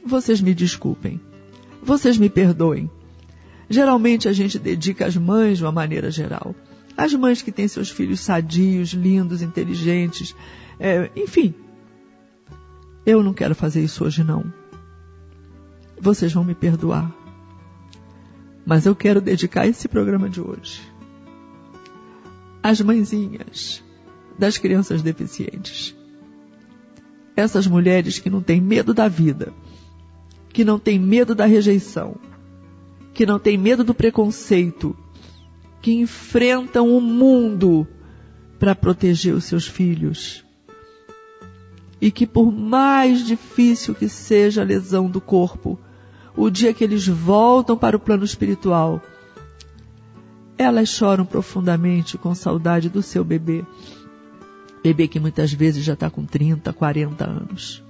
Vocês 0.06 0.40
me 0.40 0.54
desculpem, 0.54 1.20
vocês 1.82 2.20
me 2.20 2.30
perdoem. 2.30 2.88
Geralmente 3.68 4.30
a 4.30 4.34
gente 4.34 4.60
dedica 4.60 5.08
às 5.08 5.18
mães 5.18 5.58
de 5.58 5.64
uma 5.64 5.72
maneira 5.72 6.12
geral. 6.12 6.56
As 6.96 7.16
mães 7.16 7.42
que 7.42 7.52
têm 7.52 7.68
seus 7.68 7.90
filhos 7.90 8.20
sadios, 8.20 8.90
lindos, 8.90 9.42
inteligentes, 9.42 10.36
é, 10.80 11.10
enfim. 11.16 11.56
Eu 13.04 13.24
não 13.24 13.34
quero 13.34 13.56
fazer 13.56 13.84
isso 13.84 14.06
hoje, 14.06 14.24
não. 14.24 14.54
Vocês 16.00 16.32
vão 16.32 16.44
me 16.44 16.54
perdoar. 16.54 17.12
Mas 18.64 18.86
eu 18.86 18.96
quero 18.96 19.20
dedicar 19.20 19.66
esse 19.66 19.88
programa 19.88 20.30
de 20.30 20.42
hoje 20.42 20.82
às 22.62 22.82
mãezinhas 22.82 23.84
das 24.38 24.60
crianças 24.60 25.02
deficientes. 25.02 25.96
Essas 27.36 27.68
mulheres 27.68 28.20
que 28.20 28.30
não 28.30 28.42
têm 28.42 28.62
medo 28.62 28.94
da 28.94 29.08
vida, 29.08 29.54
que 30.54 30.64
não 30.64 30.80
têm 30.80 30.98
medo 30.98 31.36
da 31.36 31.46
rejeição, 31.46 32.16
que 33.14 33.26
não 33.26 33.38
têm 33.38 33.58
medo 33.58 33.84
do 33.84 33.94
preconceito, 33.94 34.96
que 35.82 35.94
enfrentam 35.94 36.96
o 36.96 37.02
mundo 37.02 37.88
para 38.58 38.74
proteger 38.74 39.34
os 39.34 39.46
seus 39.46 39.68
filhos. 39.68 40.44
E 42.02 42.12
que 42.12 42.26
por 42.26 42.52
mais 42.52 43.26
difícil 43.26 43.94
que 43.94 44.08
seja 44.10 44.62
a 44.62 44.66
lesão 44.66 45.10
do 45.10 45.20
corpo, 45.20 45.80
o 46.36 46.50
dia 46.50 46.74
que 46.74 46.84
eles 46.84 47.08
voltam 47.08 47.78
para 47.78 47.96
o 47.96 48.00
plano 48.00 48.26
espiritual, 48.26 49.02
elas 50.58 50.90
choram 50.90 51.26
profundamente 51.26 52.18
com 52.18 52.34
saudade 52.34 52.90
do 52.90 53.02
seu 53.02 53.24
bebê. 53.24 53.64
Bebê 54.86 55.08
que 55.08 55.20
muitas 55.20 55.52
vezes 55.52 55.84
já 55.84 55.94
está 55.94 56.12
com 56.12 56.24
30, 56.24 56.72
40 56.72 57.28
anos. 57.28 57.84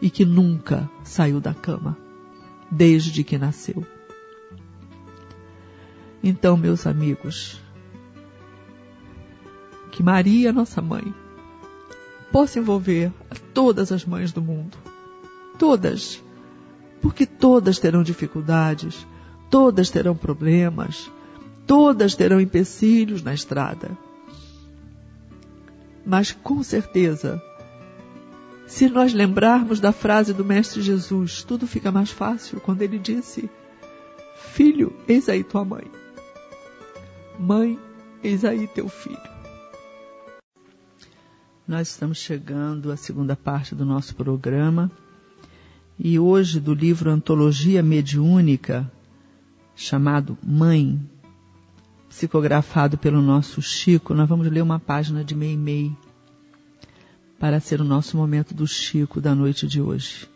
E 0.00 0.08
que 0.08 0.24
nunca 0.24 0.88
saiu 1.02 1.40
da 1.40 1.52
cama, 1.52 1.98
desde 2.70 3.24
que 3.24 3.36
nasceu. 3.36 3.84
Então, 6.22 6.56
meus 6.56 6.86
amigos, 6.86 7.60
que 9.90 10.00
Maria, 10.00 10.52
nossa 10.52 10.80
mãe, 10.80 11.12
possa 12.30 12.60
envolver 12.60 13.12
todas 13.52 13.90
as 13.90 14.04
mães 14.04 14.30
do 14.30 14.40
mundo. 14.40 14.78
Todas. 15.58 16.22
Porque 17.02 17.26
todas 17.26 17.80
terão 17.80 18.04
dificuldades, 18.04 19.04
todas 19.50 19.90
terão 19.90 20.14
problemas, 20.14 21.10
todas 21.66 22.14
terão 22.14 22.40
empecilhos 22.40 23.20
na 23.20 23.34
estrada. 23.34 23.98
Mas 26.08 26.32
com 26.32 26.62
certeza, 26.62 27.42
se 28.66 28.88
nós 28.88 29.12
lembrarmos 29.12 29.78
da 29.78 29.92
frase 29.92 30.32
do 30.32 30.42
Mestre 30.42 30.80
Jesus, 30.80 31.42
tudo 31.42 31.66
fica 31.66 31.92
mais 31.92 32.10
fácil 32.10 32.58
quando 32.60 32.80
ele 32.80 32.98
disse: 32.98 33.50
Filho, 34.34 34.96
eis 35.06 35.28
aí 35.28 35.44
tua 35.44 35.66
mãe. 35.66 35.84
Mãe, 37.38 37.78
eis 38.24 38.42
aí 38.42 38.66
teu 38.68 38.88
filho. 38.88 39.20
Nós 41.66 41.90
estamos 41.90 42.16
chegando 42.16 42.90
à 42.90 42.96
segunda 42.96 43.36
parte 43.36 43.74
do 43.74 43.84
nosso 43.84 44.16
programa 44.16 44.90
e 45.98 46.18
hoje 46.18 46.58
do 46.58 46.72
livro 46.72 47.10
Antologia 47.10 47.82
Mediúnica, 47.82 48.90
chamado 49.76 50.38
Mãe, 50.42 50.98
psicografado 52.08 52.96
pelo 52.96 53.20
nosso 53.20 53.60
Chico, 53.60 54.14
nós 54.14 54.28
vamos 54.28 54.50
ler 54.50 54.62
uma 54.62 54.78
página 54.78 55.24
de 55.24 55.34
Meimei 55.34 55.92
para 57.38 57.60
ser 57.60 57.80
o 57.80 57.84
nosso 57.84 58.16
momento 58.16 58.54
do 58.54 58.66
Chico 58.66 59.20
da 59.20 59.34
noite 59.34 59.66
de 59.66 59.80
hoje. 59.80 60.28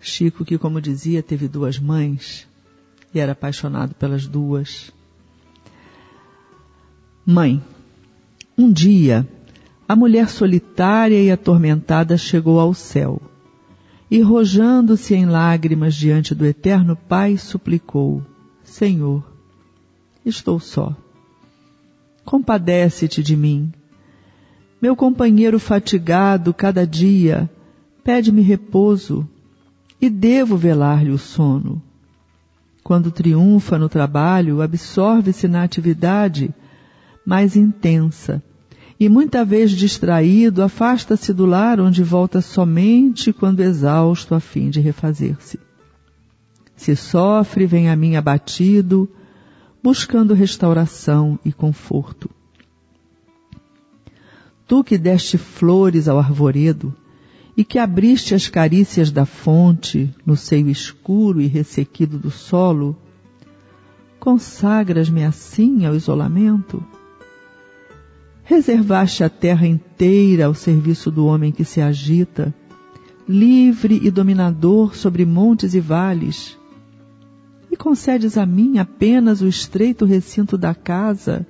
Chico, 0.00 0.44
que 0.44 0.58
como 0.58 0.80
dizia, 0.80 1.22
teve 1.22 1.46
duas 1.46 1.78
mães 1.78 2.48
e 3.14 3.20
era 3.20 3.32
apaixonado 3.32 3.94
pelas 3.94 4.26
duas. 4.26 4.90
Mãe, 7.24 7.62
um 8.56 8.72
dia, 8.72 9.28
a 9.86 9.94
mulher 9.94 10.28
solitária 10.28 11.22
e 11.22 11.30
atormentada 11.30 12.16
chegou 12.16 12.58
ao 12.58 12.72
céu 12.72 13.20
e, 14.10 14.20
rojando-se 14.20 15.14
em 15.14 15.26
lágrimas 15.26 15.94
diante 15.94 16.34
do 16.34 16.44
eterno 16.44 16.96
Pai, 16.96 17.36
suplicou: 17.36 18.24
Senhor, 18.64 19.29
estou 20.24 20.60
só. 20.60 20.94
Compadece-te 22.24 23.22
de 23.22 23.36
mim. 23.36 23.72
Meu 24.80 24.94
companheiro 24.96 25.58
fatigado 25.58 26.54
cada 26.54 26.86
dia 26.86 27.50
pede-me 28.02 28.42
repouso 28.42 29.28
e 30.00 30.08
devo 30.08 30.56
velar-lhe 30.56 31.10
o 31.10 31.18
sono. 31.18 31.82
Quando 32.82 33.10
triunfa 33.10 33.78
no 33.78 33.88
trabalho, 33.88 34.62
absorve-se 34.62 35.46
na 35.46 35.62
atividade 35.62 36.52
mais 37.24 37.56
intensa. 37.56 38.42
E 38.98 39.08
muita 39.08 39.44
vez 39.44 39.70
distraído, 39.70 40.62
afasta-se 40.62 41.32
do 41.32 41.46
lar 41.46 41.80
onde 41.80 42.02
volta 42.02 42.40
somente 42.40 43.32
quando 43.32 43.60
exausto 43.60 44.34
a 44.34 44.40
fim 44.40 44.70
de 44.70 44.80
refazer-se. 44.80 45.58
Se 46.76 46.96
sofre, 46.96 47.66
vem 47.66 47.88
a 47.90 47.96
mim 47.96 48.16
abatido, 48.16 49.08
buscando 49.82 50.34
restauração 50.34 51.38
e 51.44 51.52
conforto. 51.52 52.30
Tu 54.66 54.84
que 54.84 54.96
deste 54.96 55.36
flores 55.36 56.06
ao 56.06 56.18
arvoredo 56.18 56.94
e 57.56 57.64
que 57.64 57.78
abriste 57.78 58.34
as 58.34 58.48
carícias 58.48 59.10
da 59.10 59.26
fonte 59.26 60.14
no 60.24 60.36
seio 60.36 60.68
escuro 60.68 61.40
e 61.40 61.46
ressequido 61.46 62.18
do 62.18 62.30
solo, 62.30 62.96
consagras-me 64.20 65.24
assim 65.24 65.84
ao 65.86 65.94
isolamento? 65.94 66.82
Reservaste 68.44 69.24
a 69.24 69.28
terra 69.28 69.66
inteira 69.66 70.46
ao 70.46 70.54
serviço 70.54 71.10
do 71.10 71.26
homem 71.26 71.50
que 71.50 71.64
se 71.64 71.80
agita, 71.80 72.54
livre 73.28 74.00
e 74.02 74.10
dominador 74.10 74.94
sobre 74.94 75.24
montes 75.24 75.74
e 75.74 75.80
vales, 75.80 76.56
concedes 77.80 78.36
a 78.36 78.44
mim 78.44 78.76
apenas 78.78 79.40
o 79.40 79.48
estreito 79.48 80.04
recinto 80.04 80.58
da 80.58 80.74
casa, 80.74 81.46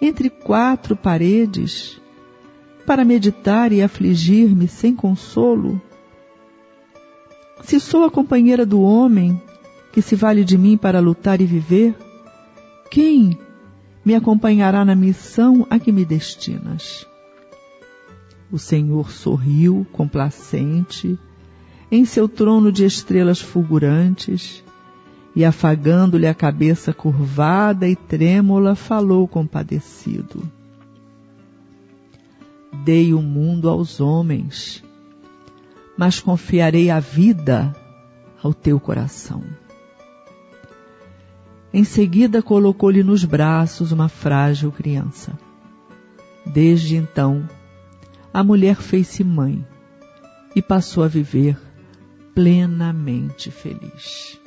entre 0.00 0.28
quatro 0.28 0.96
paredes, 0.96 2.00
para 2.84 3.04
meditar 3.04 3.72
e 3.72 3.80
afligir-me 3.80 4.66
sem 4.66 4.92
consolo? 4.92 5.80
Se 7.62 7.78
sou 7.78 8.04
a 8.04 8.10
companheira 8.10 8.66
do 8.66 8.82
homem, 8.82 9.40
que 9.92 10.02
se 10.02 10.16
vale 10.16 10.44
de 10.44 10.58
mim 10.58 10.76
para 10.76 10.98
lutar 10.98 11.40
e 11.40 11.46
viver, 11.46 11.94
quem 12.90 13.38
me 14.04 14.16
acompanhará 14.16 14.84
na 14.84 14.96
missão 14.96 15.64
a 15.70 15.78
que 15.78 15.92
me 15.92 16.04
destinas. 16.04 17.06
O 18.50 18.58
Senhor 18.58 19.12
sorriu, 19.12 19.86
complacente, 19.92 21.16
em 21.88 22.04
seu 22.04 22.28
trono 22.28 22.72
de 22.72 22.84
estrelas 22.84 23.40
fulgurantes, 23.40 24.64
e 25.34 25.44
afagando-lhe 25.44 26.26
a 26.26 26.34
cabeça 26.34 26.92
curvada 26.92 27.88
e 27.88 27.96
trêmula, 27.96 28.74
falou 28.74 29.26
compadecido. 29.26 30.42
Dei 32.84 33.14
o 33.14 33.22
mundo 33.22 33.68
aos 33.68 34.00
homens, 34.00 34.82
mas 35.96 36.20
confiarei 36.20 36.90
a 36.90 37.00
vida 37.00 37.74
ao 38.42 38.52
teu 38.52 38.78
coração. 38.78 39.42
Em 41.72 41.84
seguida, 41.84 42.42
colocou-lhe 42.42 43.02
nos 43.02 43.24
braços 43.24 43.92
uma 43.92 44.08
frágil 44.08 44.70
criança. 44.70 45.32
Desde 46.44 46.96
então, 46.96 47.48
a 48.34 48.44
mulher 48.44 48.76
fez-se 48.76 49.24
mãe 49.24 49.64
e 50.54 50.60
passou 50.60 51.02
a 51.02 51.08
viver 51.08 51.58
plenamente 52.34 53.50
feliz. 53.50 54.41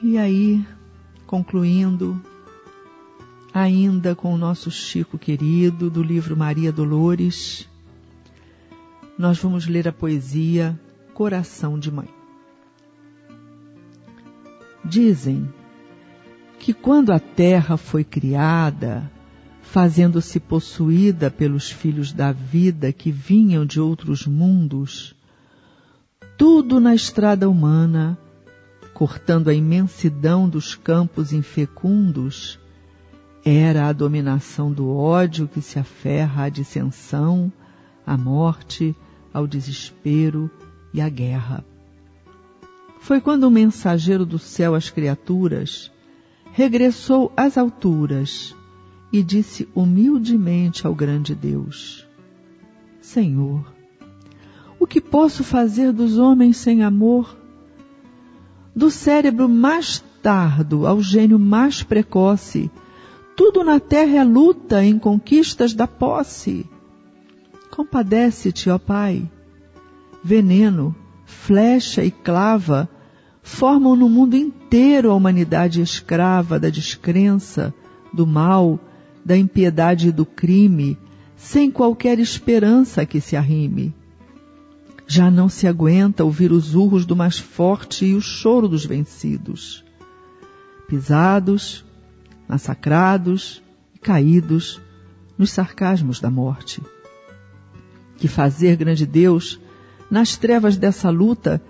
E 0.00 0.16
aí, 0.16 0.64
concluindo, 1.26 2.22
ainda 3.52 4.14
com 4.14 4.32
o 4.32 4.38
nosso 4.38 4.70
Chico 4.70 5.18
querido, 5.18 5.90
do 5.90 6.04
livro 6.04 6.36
Maria 6.36 6.70
Dolores, 6.70 7.68
nós 9.18 9.38
vamos 9.38 9.66
ler 9.66 9.88
a 9.88 9.92
poesia 9.92 10.78
Coração 11.12 11.76
de 11.76 11.90
Mãe. 11.90 12.08
Dizem 14.84 15.52
que 16.60 16.72
quando 16.72 17.10
a 17.10 17.18
terra 17.18 17.76
foi 17.76 18.04
criada, 18.04 19.10
fazendo-se 19.62 20.38
possuída 20.38 21.28
pelos 21.28 21.72
filhos 21.72 22.12
da 22.12 22.30
vida 22.30 22.92
que 22.92 23.10
vinham 23.10 23.66
de 23.66 23.80
outros 23.80 24.28
mundos, 24.28 25.12
tudo 26.36 26.78
na 26.78 26.94
estrada 26.94 27.50
humana, 27.50 28.16
cortando 28.98 29.46
a 29.46 29.54
imensidão 29.54 30.48
dos 30.48 30.74
campos 30.74 31.32
infecundos, 31.32 32.58
era 33.44 33.86
a 33.86 33.92
dominação 33.92 34.72
do 34.72 34.92
ódio 34.92 35.46
que 35.46 35.62
se 35.62 35.78
aferra 35.78 36.42
à 36.42 36.48
dissensão, 36.48 37.52
à 38.04 38.16
morte, 38.16 38.96
ao 39.32 39.46
desespero 39.46 40.50
e 40.92 41.00
à 41.00 41.08
guerra. 41.08 41.64
Foi 42.98 43.20
quando 43.20 43.44
o 43.44 43.50
mensageiro 43.52 44.26
do 44.26 44.36
céu 44.36 44.74
às 44.74 44.90
criaturas 44.90 45.92
regressou 46.50 47.32
às 47.36 47.56
alturas 47.56 48.52
e 49.12 49.22
disse 49.22 49.68
humildemente 49.76 50.88
ao 50.88 50.92
grande 50.92 51.36
Deus: 51.36 52.04
Senhor, 53.00 53.64
o 54.76 54.88
que 54.88 55.00
posso 55.00 55.44
fazer 55.44 55.92
dos 55.92 56.18
homens 56.18 56.56
sem 56.56 56.82
amor? 56.82 57.38
Do 58.78 58.92
cérebro 58.92 59.48
mais 59.48 60.04
tardo 60.22 60.86
ao 60.86 61.02
gênio 61.02 61.36
mais 61.36 61.82
precoce, 61.82 62.70
tudo 63.36 63.64
na 63.64 63.80
terra 63.80 64.18
é 64.18 64.22
luta 64.22 64.84
em 64.84 64.96
conquistas 64.96 65.74
da 65.74 65.88
posse. 65.88 66.64
Compadece-te, 67.72 68.70
ó 68.70 68.78
Pai. 68.78 69.28
Veneno, 70.22 70.94
flecha 71.26 72.04
e 72.04 72.12
clava 72.12 72.88
formam 73.42 73.96
no 73.96 74.08
mundo 74.08 74.36
inteiro 74.36 75.10
a 75.10 75.14
humanidade 75.16 75.82
escrava 75.82 76.56
da 76.56 76.70
descrença, 76.70 77.74
do 78.12 78.24
mal, 78.24 78.78
da 79.24 79.36
impiedade 79.36 80.10
e 80.10 80.12
do 80.12 80.24
crime, 80.24 80.96
sem 81.34 81.68
qualquer 81.68 82.20
esperança 82.20 83.04
que 83.04 83.20
se 83.20 83.34
arrime. 83.34 83.92
Já 85.10 85.30
não 85.30 85.48
se 85.48 85.66
aguenta 85.66 86.22
ouvir 86.22 86.52
os 86.52 86.74
urros 86.74 87.06
do 87.06 87.16
mais 87.16 87.38
forte 87.38 88.04
e 88.04 88.14
o 88.14 88.20
choro 88.20 88.68
dos 88.68 88.84
vencidos. 88.84 89.82
Pisados, 90.86 91.82
massacrados 92.46 93.62
e 93.94 93.98
caídos 93.98 94.78
nos 95.38 95.50
sarcasmos 95.50 96.20
da 96.20 96.30
morte. 96.30 96.82
Que 98.18 98.28
fazer, 98.28 98.76
grande 98.76 99.06
Deus, 99.06 99.58
nas 100.10 100.36
trevas 100.36 100.76
dessa 100.76 101.08
luta 101.08 101.62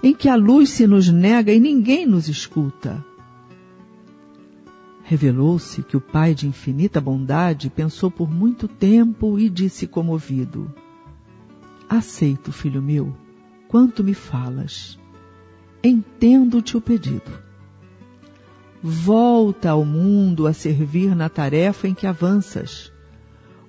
em 0.00 0.14
que 0.14 0.28
a 0.28 0.36
luz 0.36 0.70
se 0.70 0.86
nos 0.86 1.08
nega 1.08 1.52
e 1.52 1.58
ninguém 1.58 2.06
nos 2.06 2.28
escuta? 2.28 3.04
Revelou-se 5.02 5.82
que 5.82 5.96
o 5.96 6.00
Pai 6.00 6.32
de 6.32 6.46
infinita 6.46 7.00
bondade 7.00 7.68
pensou 7.70 8.08
por 8.08 8.30
muito 8.30 8.68
tempo 8.68 9.36
e 9.36 9.50
disse 9.50 9.84
comovido: 9.88 10.72
Aceito, 11.88 12.52
filho 12.52 12.82
meu, 12.82 13.14
quanto 13.68 14.02
me 14.02 14.14
falas. 14.14 14.98
Entendo-te 15.82 16.76
o 16.76 16.80
pedido 16.80 17.44
volta 18.86 19.70
ao 19.70 19.82
mundo 19.82 20.46
a 20.46 20.52
servir 20.52 21.16
na 21.16 21.30
tarefa 21.30 21.88
em 21.88 21.94
que 21.94 22.06
avanças. 22.06 22.92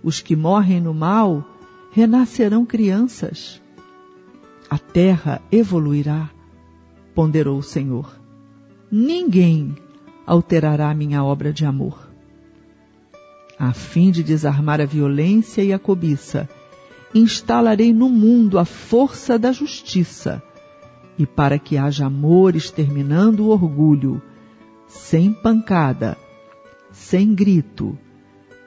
Os 0.04 0.20
que 0.20 0.36
morrem 0.36 0.82
no 0.82 0.94
mal 0.94 1.42
renascerão 1.90 2.66
crianças. 2.66 3.62
A 4.70 4.78
terra 4.78 5.42
evoluirá, 5.50 6.30
ponderou 7.14 7.60
o 7.60 7.64
Senhor. 7.64 8.20
Ninguém 8.92 9.74
alterará 10.28 10.94
minha 10.94 11.24
obra 11.24 11.54
de 11.54 11.66
amor. 11.66 12.12
A 13.58 13.72
fim 13.72 14.12
de 14.12 14.22
desarmar 14.22 14.82
a 14.82 14.86
violência 14.86 15.64
e 15.64 15.72
a 15.72 15.80
cobiça, 15.80 16.50
instalarei 17.16 17.94
no 17.94 18.10
mundo 18.10 18.60
a 18.60 18.66
força 18.66 19.40
da 19.40 19.54
justiça, 19.54 20.44
e 21.18 21.26
para 21.26 21.58
que 21.58 21.78
haja 21.78 22.06
amor 22.06 22.58
exterminando 22.58 23.46
o 23.46 23.50
orgulho, 23.50 24.22
sem 24.86 25.32
pancada, 25.32 26.18
sem 26.92 27.34
grito, 27.34 27.98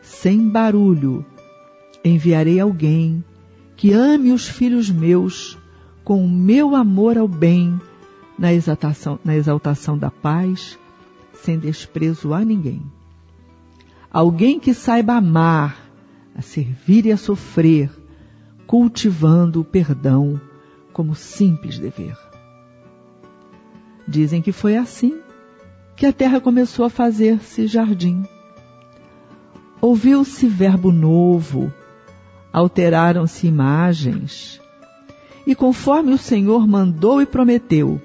sem 0.00 0.48
barulho, 0.48 1.24
enviarei 2.02 2.58
alguém 2.58 3.22
que 3.76 3.92
ame 3.92 4.32
os 4.32 4.48
filhos 4.48 4.90
meus 4.90 5.58
com 6.02 6.24
o 6.24 6.28
meu 6.28 6.74
amor 6.74 7.18
ao 7.18 7.28
bem, 7.28 7.78
na 8.38 8.52
exaltação, 8.52 9.18
na 9.22 9.36
exaltação 9.36 9.98
da 9.98 10.10
paz, 10.10 10.78
sem 11.34 11.58
desprezo 11.58 12.32
a 12.32 12.42
ninguém. 12.42 12.82
Alguém 14.10 14.58
que 14.58 14.72
saiba 14.72 15.14
amar, 15.14 15.76
a 16.34 16.40
servir 16.40 17.04
e 17.04 17.12
a 17.12 17.16
sofrer, 17.18 17.90
cultivando 18.68 19.62
o 19.62 19.64
perdão 19.64 20.38
como 20.92 21.14
simples 21.14 21.78
dever. 21.78 22.14
Dizem 24.06 24.42
que 24.42 24.52
foi 24.52 24.76
assim 24.76 25.20
que 25.96 26.04
a 26.04 26.12
terra 26.12 26.38
começou 26.38 26.84
a 26.84 26.90
fazer-se 26.90 27.66
jardim. 27.66 28.22
Ouviu-se 29.80 30.46
verbo 30.46 30.92
novo, 30.92 31.72
alteraram-se 32.52 33.46
imagens, 33.46 34.60
e 35.46 35.54
conforme 35.54 36.12
o 36.12 36.18
Senhor 36.18 36.68
mandou 36.68 37.22
e 37.22 37.26
prometeu, 37.26 37.98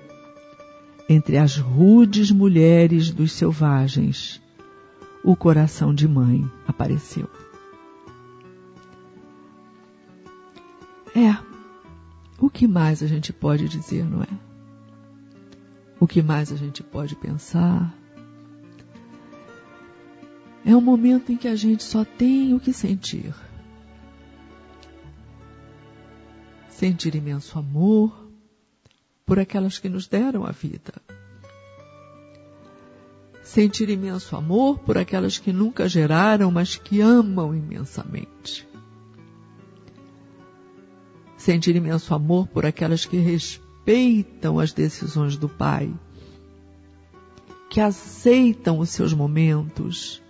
entre 1.10 1.38
as 1.38 1.58
rudes 1.58 2.32
mulheres 2.32 3.12
dos 3.12 3.34
selvagens, 3.34 4.42
o 5.26 5.36
coração 5.36 5.94
de 5.94 6.08
mãe 6.08 6.50
apareceu. 6.66 7.28
É, 11.16 11.38
o 12.40 12.50
que 12.50 12.68
mais 12.68 13.04
a 13.04 13.08
gente 13.08 13.32
pode 13.32 13.70
dizer, 13.70 14.04
não 14.04 14.24
é? 14.24 14.28
O 16.00 16.08
que 16.08 16.22
mais 16.22 16.52
a 16.52 16.56
gente 16.56 16.82
pode 16.84 17.16
pensar? 17.16 17.94
É 20.66 20.76
um 20.76 20.82
momento 20.82 21.32
em 21.32 21.38
que 21.38 21.48
a 21.48 21.56
gente 21.56 21.84
só 21.84 22.04
tem 22.04 22.54
o 22.54 22.60
que 22.60 22.74
sentir. 22.74 23.34
Sentir 26.70 27.16
imenso 27.16 27.58
amor 27.60 28.30
por 29.26 29.40
aquelas 29.40 29.78
que 29.78 29.88
nos 29.88 30.08
deram 30.08 30.46
a 30.46 30.52
vida. 30.52 30.94
Sentir 33.44 33.90
imenso 33.90 34.36
amor 34.36 34.80
por 34.80 34.98
aquelas 34.98 35.38
que 35.38 35.54
nunca 35.54 35.88
geraram, 35.88 36.50
mas 36.50 36.76
que 36.76 37.02
amam 37.02 37.54
imensamente. 37.54 38.68
Sentir 41.44 41.76
imenso 41.76 42.16
amor 42.16 42.48
por 42.48 42.66
aquelas 42.66 43.06
que 43.06 43.18
respeitam 43.18 44.60
as 44.60 44.72
decisões 44.72 45.36
do 45.36 45.50
Pai, 45.50 45.94
que 47.70 47.82
aceitam 47.82 48.80
os 48.80 48.92
seus 48.92 49.14
momentos, 49.14 50.24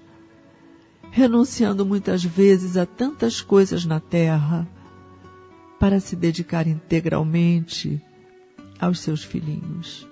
renunciando 1.12 1.86
muitas 1.86 2.24
vezes 2.24 2.78
a 2.78 2.88
tantas 2.88 3.44
coisas 3.44 3.86
na 3.86 4.00
terra 4.00 4.68
para 5.80 6.00
se 6.00 6.16
dedicar 6.16 6.68
integralmente 6.68 8.02
aos 8.80 8.98
seus 8.98 9.24
filhinhos. 9.24 10.08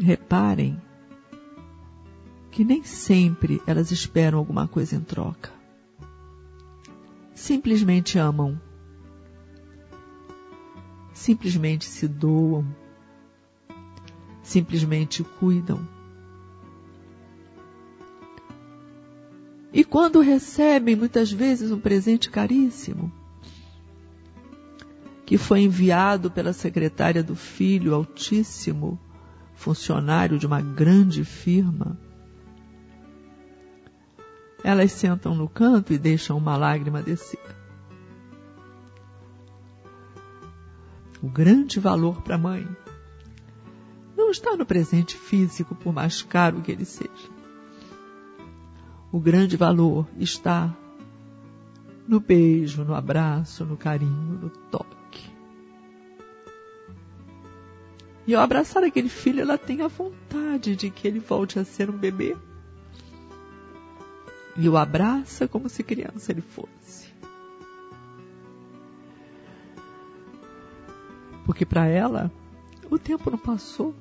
Reparem 0.00 0.80
que 2.50 2.64
nem 2.64 2.82
sempre 2.82 3.60
elas 3.66 3.90
esperam 3.90 4.38
alguma 4.38 4.66
coisa 4.66 4.96
em 4.96 5.00
troca. 5.00 5.61
Simplesmente 7.42 8.20
amam 8.20 8.56
simplesmente 11.12 11.84
se 11.86 12.06
doam, 12.06 12.64
simplesmente 14.44 15.24
cuidam. 15.24 15.80
E 19.72 19.82
quando 19.82 20.20
recebem 20.20 20.94
muitas 20.94 21.32
vezes 21.32 21.72
um 21.72 21.80
presente 21.80 22.30
caríssimo, 22.30 23.12
que 25.26 25.36
foi 25.36 25.62
enviado 25.62 26.30
pela 26.30 26.52
secretária 26.52 27.24
do 27.24 27.34
filho 27.34 27.92
altíssimo, 27.92 29.00
funcionário 29.56 30.38
de 30.38 30.46
uma 30.46 30.60
grande 30.60 31.24
firma, 31.24 31.98
elas 34.64 34.92
sentam 34.92 35.34
no 35.34 35.48
canto 35.48 35.92
e 35.92 35.98
deixam 35.98 36.36
uma 36.36 36.56
lágrima 36.56 37.02
descer. 37.02 37.40
o 41.22 41.28
grande 41.28 41.78
valor 41.78 42.20
para 42.20 42.34
a 42.34 42.38
mãe 42.38 42.68
não 44.16 44.30
está 44.30 44.56
no 44.56 44.66
presente 44.66 45.16
físico, 45.16 45.74
por 45.74 45.92
mais 45.92 46.22
caro 46.22 46.60
que 46.60 46.72
ele 46.72 46.84
seja. 46.84 47.30
O 49.12 49.20
grande 49.20 49.56
valor 49.56 50.06
está 50.18 50.74
no 52.08 52.18
beijo, 52.18 52.84
no 52.84 52.94
abraço, 52.94 53.64
no 53.64 53.76
carinho, 53.76 54.38
no 54.40 54.50
toque. 54.50 55.30
E 58.26 58.34
ao 58.34 58.42
abraçar 58.42 58.82
aquele 58.82 59.08
filho, 59.08 59.40
ela 59.40 59.58
tem 59.58 59.82
a 59.82 59.88
vontade 59.88 60.74
de 60.74 60.90
que 60.90 61.06
ele 61.06 61.20
volte 61.20 61.58
a 61.58 61.64
ser 61.64 61.88
um 61.88 61.96
bebê. 61.96 62.36
E 64.56 64.68
o 64.68 64.76
abraça 64.76 65.48
como 65.48 65.68
se 65.68 65.82
criança 65.82 66.30
ele 66.30 66.42
fosse. 66.42 67.10
Porque 71.44 71.64
para 71.64 71.86
ela, 71.86 72.30
o 72.90 72.98
tempo 72.98 73.30
não 73.30 73.38
passou. 73.38 73.94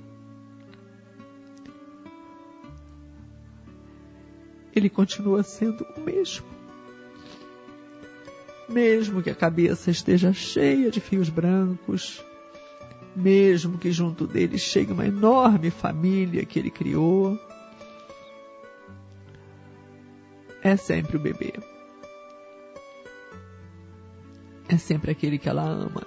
Ele 4.76 4.90
continua 4.90 5.44
sendo 5.44 5.86
o 5.98 6.02
mesmo. 6.02 6.46
Mesmo 8.70 9.22
que 9.22 9.30
a 9.30 9.36
cabeça 9.36 9.92
esteja 9.92 10.32
cheia 10.32 10.90
de 10.90 11.02
fios 11.02 11.30
brancos, 11.30 12.24
mesmo 13.16 13.78
que 13.78 13.92
junto 13.92 14.26
dele 14.26 14.58
chegue 14.58 14.94
uma 14.94 15.06
enorme 15.06 15.70
família 15.70 16.46
que 16.46 16.58
ele 16.58 16.72
criou, 16.72 17.38
é 20.62 20.76
sempre 20.76 21.18
o 21.18 21.20
bebê. 21.20 21.54
É 24.68 24.78
sempre 24.78 25.12
aquele 25.12 25.38
que 25.38 25.50
ela 25.50 25.64
ama 25.64 26.04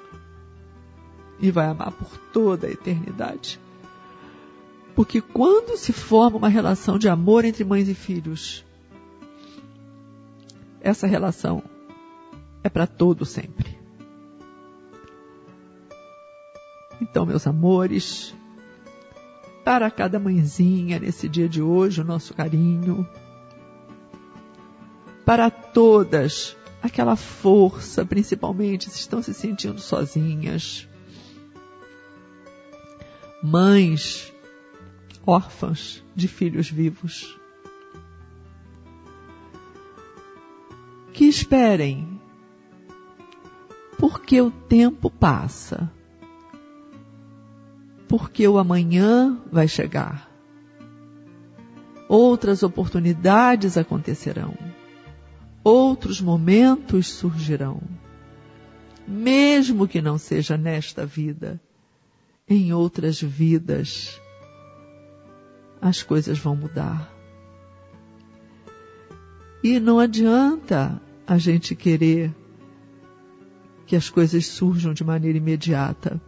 e 1.38 1.50
vai 1.50 1.66
amar 1.66 1.92
por 1.92 2.16
toda 2.32 2.66
a 2.66 2.70
eternidade. 2.70 3.61
Porque 4.94 5.20
quando 5.20 5.76
se 5.76 5.92
forma 5.92 6.38
uma 6.38 6.48
relação 6.48 6.98
de 6.98 7.09
amor 7.09 7.44
entre 7.44 7.64
mães 7.64 7.88
e 7.88 7.94
filhos, 7.94 8.64
essa 10.80 11.07
relação 11.07 11.62
é 12.62 12.68
para 12.68 12.86
todo 12.86 13.24
sempre. 13.24 13.76
Então, 17.00 17.26
meus 17.26 17.46
amores, 17.46 18.34
para 19.64 19.90
cada 19.90 20.18
mãezinha 20.18 20.98
nesse 20.98 21.28
dia 21.28 21.48
de 21.48 21.61
hoje, 21.61 22.00
o 22.00 22.05
nosso 22.05 22.32
carinho. 22.34 23.07
Para 25.25 25.51
todas, 25.51 26.57
aquela 26.83 27.16
força, 27.16 28.05
principalmente 28.05 28.91
se 28.91 29.01
estão 29.01 29.22
se 29.22 29.33
sentindo 29.33 29.81
sozinhas 29.81 30.89
mães 33.43 34.33
órfãs 35.27 36.03
de 36.14 36.27
filhos 36.29 36.70
vivos. 36.70 37.39
Que 41.12 41.27
esperem, 41.27 42.20
porque 43.99 44.41
o 44.41 44.51
tempo 44.51 45.11
passa, 45.11 45.91
porque 48.09 48.49
o 48.49 48.59
amanhã 48.59 49.39
vai 49.53 49.68
chegar. 49.68 50.31
Outras 52.09 52.62
oportunidades 52.62 53.77
acontecerão, 53.79 54.55
outros 55.64 56.20
momentos 56.20 57.08
surgirão, 57.08 57.80
mesmo 59.08 59.88
que 59.88 60.02
não 60.02 60.18
seja 60.18 60.56
nesta 60.56 61.04
vida 61.06 61.60
em 62.46 62.72
outras 62.72 63.20
vidas 63.20 64.20
as 65.80 66.02
coisas 66.02 66.38
vão 66.38 66.56
mudar. 66.56 67.12
E 69.62 69.78
não 69.78 69.98
adianta 69.98 71.00
a 71.26 71.36
gente 71.36 71.74
querer 71.74 72.34
que 73.86 73.94
as 73.94 74.08
coisas 74.08 74.46
surjam 74.46 74.94
de 74.94 75.04
maneira 75.04 75.36
imediata. 75.36 76.20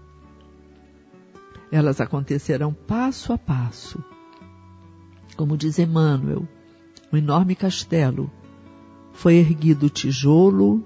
Elas 1.72 2.02
acontecerão 2.02 2.72
passo 2.72 3.32
a 3.32 3.38
passo. 3.38 4.02
Como 5.36 5.56
diz 5.56 5.78
Emmanuel, 5.78 6.46
um 7.10 7.16
enorme 7.16 7.54
castelo 7.54 8.30
foi 9.16 9.36
erguido 9.36 9.88
tijolo 9.88 10.84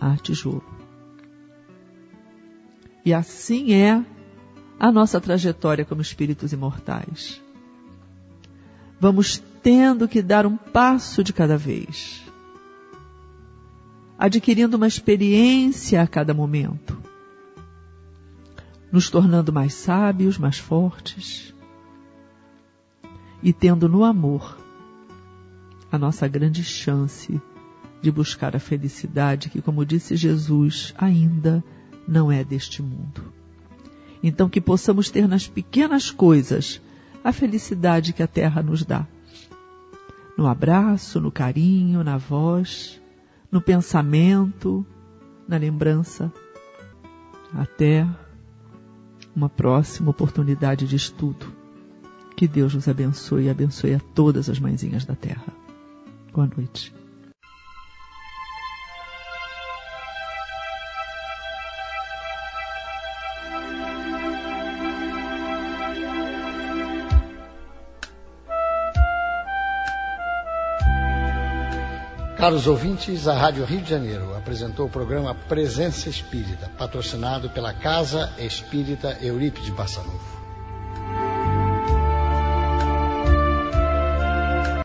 a 0.00 0.16
tijolo. 0.16 0.64
E 3.04 3.12
assim 3.12 3.74
é 3.74 4.02
a 4.80 4.90
nossa 4.90 5.20
trajetória 5.20 5.84
como 5.84 6.00
espíritos 6.00 6.54
imortais. 6.54 7.40
Vamos 8.98 9.42
tendo 9.62 10.08
que 10.08 10.22
dar 10.22 10.46
um 10.46 10.56
passo 10.56 11.22
de 11.22 11.34
cada 11.34 11.58
vez, 11.58 12.22
adquirindo 14.18 14.78
uma 14.78 14.88
experiência 14.88 16.00
a 16.00 16.06
cada 16.06 16.32
momento, 16.32 16.98
nos 18.90 19.10
tornando 19.10 19.52
mais 19.52 19.74
sábios, 19.74 20.38
mais 20.38 20.58
fortes 20.58 21.54
e 23.42 23.52
tendo 23.52 23.86
no 23.86 24.02
amor 24.02 24.63
a 25.94 25.98
nossa 25.98 26.26
grande 26.26 26.64
chance 26.64 27.40
de 28.02 28.10
buscar 28.10 28.56
a 28.56 28.58
felicidade 28.58 29.48
que, 29.48 29.62
como 29.62 29.86
disse 29.86 30.16
Jesus, 30.16 30.92
ainda 30.98 31.62
não 32.06 32.32
é 32.32 32.42
deste 32.42 32.82
mundo. 32.82 33.32
Então, 34.20 34.48
que 34.48 34.60
possamos 34.60 35.08
ter 35.08 35.28
nas 35.28 35.46
pequenas 35.46 36.10
coisas 36.10 36.80
a 37.22 37.32
felicidade 37.32 38.12
que 38.12 38.24
a 38.24 38.26
terra 38.26 38.60
nos 38.60 38.84
dá. 38.84 39.06
No 40.36 40.48
abraço, 40.48 41.20
no 41.20 41.30
carinho, 41.30 42.02
na 42.02 42.16
voz, 42.16 43.00
no 43.48 43.60
pensamento, 43.60 44.84
na 45.46 45.56
lembrança. 45.56 46.32
Até 47.54 48.04
uma 49.34 49.48
próxima 49.48 50.10
oportunidade 50.10 50.88
de 50.88 50.96
estudo. 50.96 51.46
Que 52.36 52.48
Deus 52.48 52.74
nos 52.74 52.88
abençoe 52.88 53.44
e 53.44 53.50
abençoe 53.50 53.94
a 53.94 54.00
todas 54.00 54.50
as 54.50 54.58
mãezinhas 54.58 55.04
da 55.04 55.14
terra. 55.14 55.63
Boa 56.34 56.48
noite. 56.48 56.92
Caros 72.36 72.66
ouvintes, 72.66 73.28
a 73.28 73.34
Rádio 73.34 73.64
Rio 73.64 73.80
de 73.80 73.88
Janeiro 73.88 74.36
apresentou 74.36 74.86
o 74.86 74.90
programa 74.90 75.36
Presença 75.36 76.08
Espírita, 76.08 76.68
patrocinado 76.76 77.48
pela 77.50 77.72
Casa 77.72 78.34
Espírita 78.38 79.16
Eurípides 79.22 79.70
Barçanufo. 79.70 80.43